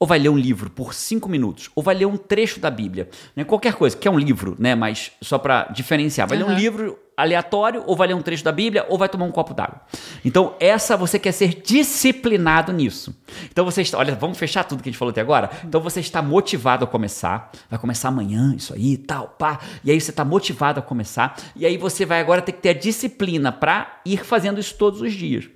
[0.00, 3.08] ou vai ler um livro por cinco minutos, ou vai ler um trecho da Bíblia,
[3.34, 3.42] né?
[3.42, 4.76] qualquer coisa, que é um livro, né?
[4.76, 6.46] Mas só para diferenciar, vai uhum.
[6.46, 9.32] ler um livro aleatório, ou vai ler um trecho da Bíblia, ou vai tomar um
[9.32, 9.80] copo d'água.
[10.24, 13.12] Então, essa você quer ser disciplinado nisso.
[13.50, 15.50] Então você está, olha, vamos fechar tudo que a gente falou até agora.
[15.64, 19.58] Então você está motivado a começar, vai começar amanhã, isso aí, tal, pá.
[19.82, 22.70] E aí você está motivado a começar, e aí você vai agora ter que ter
[22.70, 25.48] a disciplina para ir fazendo isso todos os dias.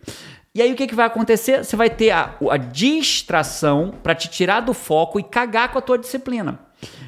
[0.52, 1.64] E aí o que, que vai acontecer?
[1.64, 5.82] Você vai ter a, a distração para te tirar do foco e cagar com a
[5.82, 6.58] tua disciplina.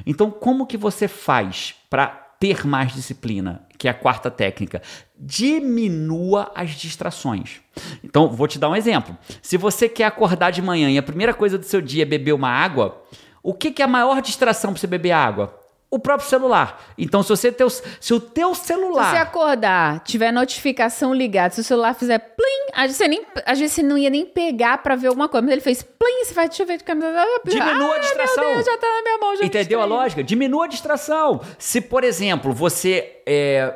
[0.06, 2.06] Então, como que você faz para
[2.38, 3.66] ter mais disciplina?
[3.84, 4.80] Que é a quarta técnica.
[5.14, 7.60] Diminua as distrações.
[8.02, 9.14] Então, vou te dar um exemplo.
[9.42, 12.32] Se você quer acordar de manhã e a primeira coisa do seu dia é beber
[12.32, 13.04] uma água,
[13.42, 15.54] o que, que é a maior distração para você beber água?
[15.94, 16.82] O próprio celular.
[16.98, 19.04] Então, se você teu, se o teu celular.
[19.04, 23.24] Se você acordar, tiver notificação ligada, se o celular fizer plim, às vezes você, nem,
[23.46, 26.24] às vezes você não ia nem pegar para ver alguma coisa, mas ele fez plim,
[26.24, 27.24] você vai, deixa eu ver de câmera.
[27.44, 28.44] Diminua ah, a distração.
[28.44, 30.24] Meu Deus, já tá na minha mão, já Entendeu a lógica?
[30.24, 31.40] Diminua a distração.
[31.58, 33.22] Se, por exemplo, você.
[33.24, 33.74] É,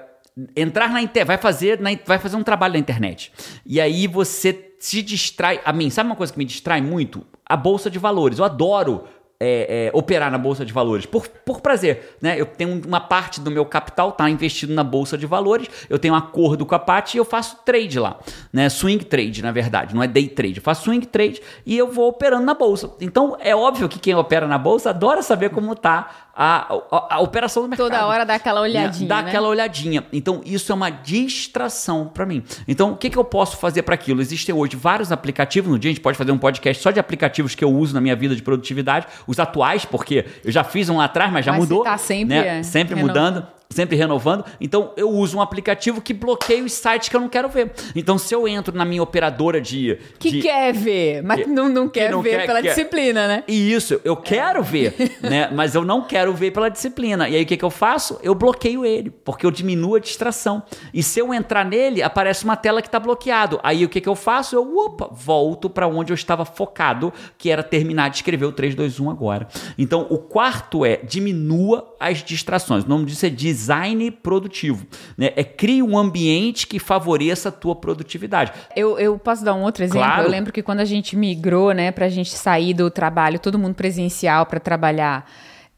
[0.56, 3.32] entrar na internet, vai fazer, na, vai fazer um trabalho na internet.
[3.64, 5.60] E aí você se distrai.
[5.64, 7.24] A mim, sabe uma coisa que me distrai muito?
[7.44, 8.38] A bolsa de valores.
[8.38, 9.04] Eu adoro
[9.40, 12.40] é, é, operar na bolsa de valores por, por prazer, né?
[12.40, 16.14] Eu tenho uma parte do meu capital tá investido na bolsa de valores, eu tenho
[16.14, 18.18] um acordo com a parte e eu faço trade lá,
[18.52, 18.68] né?
[18.68, 20.56] Swing trade, na verdade, não é day trade.
[20.56, 22.90] Eu faço swing trade e eu vou operando na bolsa.
[23.00, 27.20] Então é óbvio que quem opera na bolsa adora saber como tá a, a, a,
[27.20, 27.88] operação do mercado.
[27.88, 29.08] Toda hora dá aquela olhadinha.
[29.08, 29.28] Dá né?
[29.28, 30.04] aquela olhadinha.
[30.12, 32.44] Então, isso é uma distração para mim.
[32.68, 34.20] Então, o que, que eu posso fazer para aquilo?
[34.20, 35.68] Existem hoje vários aplicativos.
[35.68, 38.00] No dia a gente pode fazer um podcast só de aplicativos que eu uso na
[38.00, 39.08] minha vida de produtividade.
[39.26, 41.82] Os atuais, porque eu já fiz um lá atrás, mas já mas mudou.
[41.82, 42.58] Tá sempre, né?
[42.60, 43.44] é, sempre mudando
[43.78, 44.44] sempre renovando.
[44.60, 47.70] Então eu uso um aplicativo que bloqueia os sites que eu não quero ver.
[47.94, 49.96] Então se eu entro na minha operadora de.
[50.18, 52.68] Que de, quer ver, mas que, não, não quer não ver quer, pela quer.
[52.70, 53.44] disciplina, né?
[53.46, 55.48] E isso, eu quero ver, né?
[55.52, 57.28] Mas eu não quero ver pela disciplina.
[57.28, 58.18] E aí o que, que eu faço?
[58.20, 60.62] Eu bloqueio ele, porque eu diminuo a distração.
[60.92, 63.60] E se eu entrar nele, aparece uma tela que está bloqueado.
[63.62, 64.56] Aí o que, que eu faço?
[64.56, 68.74] Eu opa, volto para onde eu estava focado, que era terminar de escrever o 3,
[68.74, 69.46] 2, 1 agora.
[69.78, 72.82] Então o quarto é diminua as distrações.
[72.84, 73.30] O nome disso é
[73.68, 74.86] design produtivo.
[75.16, 75.30] Né?
[75.36, 78.52] É crie um ambiente que favoreça a tua produtividade.
[78.74, 80.06] Eu, eu posso dar um outro exemplo?
[80.06, 80.24] Claro.
[80.24, 83.58] Eu lembro que quando a gente migrou, né, para a gente sair do trabalho, todo
[83.58, 85.30] mundo presencial para trabalhar.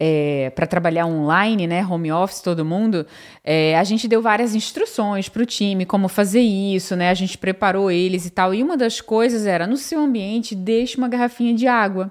[0.03, 3.07] É, para trabalhar online, né, home office, todo mundo,
[3.45, 7.37] é, a gente deu várias instruções para o time, como fazer isso, né, a gente
[7.37, 8.55] preparou eles e tal.
[8.55, 12.11] E uma das coisas era, no seu ambiente, deixe uma garrafinha de água.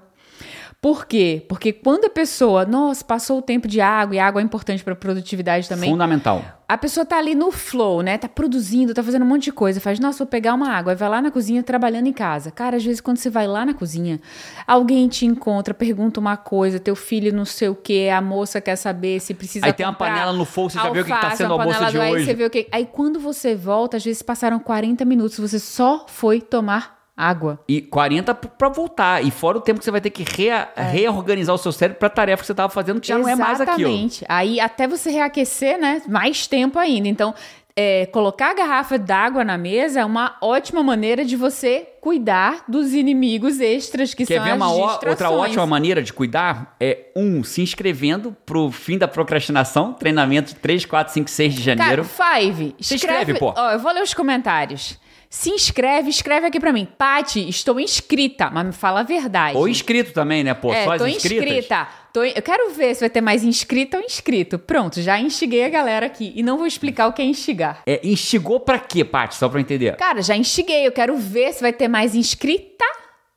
[0.80, 1.44] Por quê?
[1.46, 4.94] Porque quando a pessoa, nossa, passou o tempo de água, e água é importante para
[4.96, 5.90] produtividade também.
[5.90, 6.42] Fundamental.
[6.66, 8.16] A pessoa tá ali no flow, né?
[8.16, 9.78] Tá produzindo, tá fazendo um monte de coisa.
[9.78, 10.92] Faz, nossa, vou pegar uma água.
[10.92, 12.50] Aí vai lá na cozinha trabalhando em casa.
[12.50, 14.20] Cara, às vezes quando você vai lá na cozinha,
[14.66, 18.76] alguém te encontra, pergunta uma coisa, teu filho não sei o quê, a moça quer
[18.76, 21.36] saber se precisa Aí tem uma panela no fogo, você já viu o que tá
[21.36, 22.24] sendo a almoço de aí hoje.
[22.24, 22.68] Você vê o que...
[22.72, 27.60] Aí quando você volta, às vezes passaram 40 minutos, você só foi tomar água.
[27.68, 29.24] E 40 para voltar.
[29.24, 30.82] E fora o tempo que você vai ter que rea, é.
[30.82, 33.38] reorganizar o seu cérebro para a tarefa que você estava fazendo, que já Exatamente.
[33.38, 33.88] não é mais aquilo.
[33.88, 34.24] Exatamente.
[34.28, 36.02] Aí até você reaquecer, né?
[36.08, 37.08] Mais tempo ainda.
[37.08, 37.34] Então,
[37.76, 42.92] é, colocar a garrafa d'água na mesa é uma ótima maneira de você cuidar dos
[42.92, 46.76] inimigos extras que Quer são ver uma outra ótima maneira de cuidar?
[46.80, 52.04] É um, se inscrevendo pro fim da procrastinação, treinamento 3, 4, 5, 6 de janeiro.
[52.04, 53.54] Cara, Five, se inscreve, pô.
[53.56, 54.98] Ó, eu vou ler os comentários.
[55.32, 56.84] Se inscreve, escreve aqui pra mim.
[56.84, 59.56] Pati, estou inscrita, mas me fala a verdade.
[59.56, 60.54] Ou inscrito também, né?
[60.54, 61.46] Pô, é, só tô inscritas.
[61.48, 61.88] inscrita.
[62.12, 64.58] Tô, eu quero ver se vai ter mais inscrita ou inscrito.
[64.58, 66.32] Pronto, já instiguei a galera aqui.
[66.34, 67.80] E não vou explicar o que é instigar.
[67.86, 69.36] É, instigou pra quê, Paty?
[69.36, 69.94] Só pra eu entender.
[69.94, 70.84] Cara, já instiguei.
[70.84, 72.84] Eu quero ver se vai ter mais inscrita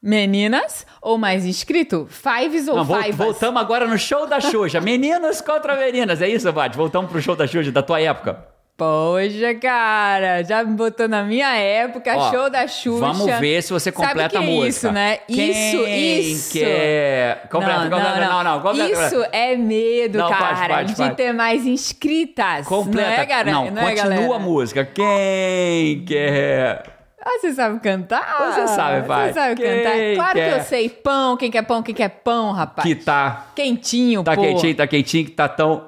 [0.01, 2.07] meninas ou mais inscrito?
[2.09, 3.15] Fives ou Não, fivas?
[3.15, 4.81] Voltamos agora no show da Xuxa.
[4.81, 6.23] meninas contra meninas.
[6.23, 6.75] É isso, Paty?
[6.75, 8.51] Voltamos pro show da Xuxa da tua época.
[8.75, 12.99] Poxa, cara, já me botou na minha época, Ó, show da Xuxa.
[12.99, 14.67] Vamos ver se você completa Sabe que é a música.
[14.67, 15.17] isso, né?
[15.27, 16.53] Quem isso, isso.
[16.53, 17.47] Quer...
[17.51, 22.65] Completa, não, completa, não, não, não, Isso é medo, não, cara, de ter mais inscritas.
[22.65, 23.09] Completa.
[23.09, 23.51] Não, é, cara?
[23.51, 24.83] não, não é, continua a música.
[24.83, 26.83] Quem quer...
[27.21, 28.53] Ah, você sabe cantar?
[28.53, 29.27] Você sabe, pai.
[29.27, 30.15] Você sabe quem cantar?
[30.15, 30.49] Claro quer...
[30.49, 30.89] que eu sei.
[30.89, 32.87] Pão, quem quer pão, quem quer pão, rapaz.
[32.87, 33.45] Que tá...
[33.55, 34.41] Quentinho, tá pô.
[34.41, 35.87] Tá quentinho, tá quentinho, que tá tão...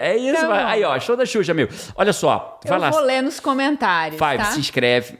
[0.00, 1.68] É isso, então, aí ó, show da Xuxa, meu.
[1.96, 2.90] Olha só, vai eu lá.
[2.90, 4.44] vou ler nos comentários, Five, tá?
[4.52, 5.18] se inscreve.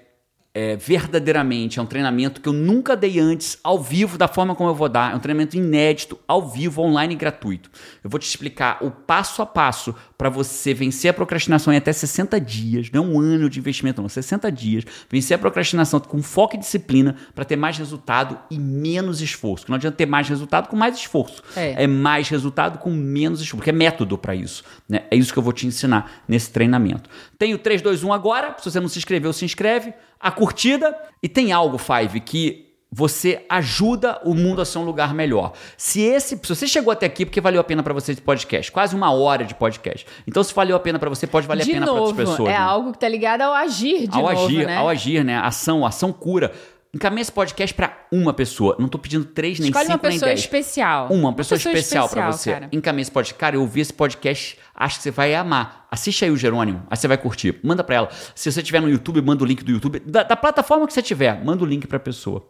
[0.54, 1.80] É, verdadeiramente.
[1.80, 4.88] É um treinamento que eu nunca dei antes, ao vivo, da forma como eu vou
[4.88, 5.12] dar.
[5.12, 7.68] É um treinamento inédito, ao vivo, online e gratuito.
[8.02, 11.92] Eu vou te explicar o passo a passo para você vencer a procrastinação em até
[11.92, 12.90] 60 dias.
[12.92, 14.08] Não é um ano de investimento, não.
[14.08, 14.84] 60 dias.
[15.10, 19.66] Vencer a procrastinação com foco e disciplina para ter mais resultado e menos esforço.
[19.68, 21.42] Não adianta ter mais resultado com mais esforço.
[21.56, 23.56] É, é mais resultado com menos esforço.
[23.56, 24.62] Porque é método para isso.
[24.88, 25.02] Né?
[25.10, 27.10] É isso que eu vou te ensinar nesse treinamento.
[27.36, 28.54] Tem o 3, 2, 1 agora.
[28.58, 29.92] Se você não se inscreveu, se inscreve
[30.24, 35.12] a curtida e tem algo, Five, que você ajuda o mundo a ser um lugar
[35.12, 35.52] melhor.
[35.76, 38.72] Se esse, se você chegou até aqui porque valeu a pena para você esse podcast,
[38.72, 40.06] quase uma hora de podcast.
[40.26, 42.48] Então se valeu a pena para você, pode valer de a pena para outras pessoas.
[42.48, 42.56] É né?
[42.56, 44.76] algo que tá ligado ao agir de ao novo, agir, né?
[44.78, 45.36] ao agir, né?
[45.36, 46.52] Ação, ação cura.
[46.94, 48.76] Encaminha esse podcast para uma pessoa.
[48.78, 50.40] Não tô pedindo três, nem Escolhe cinco, uma pessoa nem dez.
[50.40, 51.06] especial.
[51.10, 52.52] Uma, uma pessoa, especial, para especial, você.
[52.52, 52.68] cara.
[52.72, 53.38] Encaminha esse podcast.
[53.38, 55.86] Cara, eu ouvi esse podcast, acho que você vai amar.
[55.90, 57.58] Assiste aí o Jerônimo, aí você vai curtir.
[57.64, 58.08] Manda para ela.
[58.34, 59.98] Se você tiver no YouTube, manda o link do YouTube.
[60.00, 62.46] Da, da plataforma que você tiver, manda o link pra pessoa.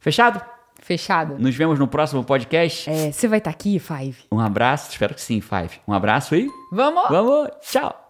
[0.00, 0.40] Fechado?
[0.82, 1.36] Fechado.
[1.38, 2.90] Nos vemos no próximo podcast.
[2.90, 4.16] É, você vai estar aqui, Five?
[4.30, 5.80] Um abraço, espero que sim, Five.
[5.88, 7.08] Um abraço e Vamos!
[7.08, 8.03] vamos, tchau.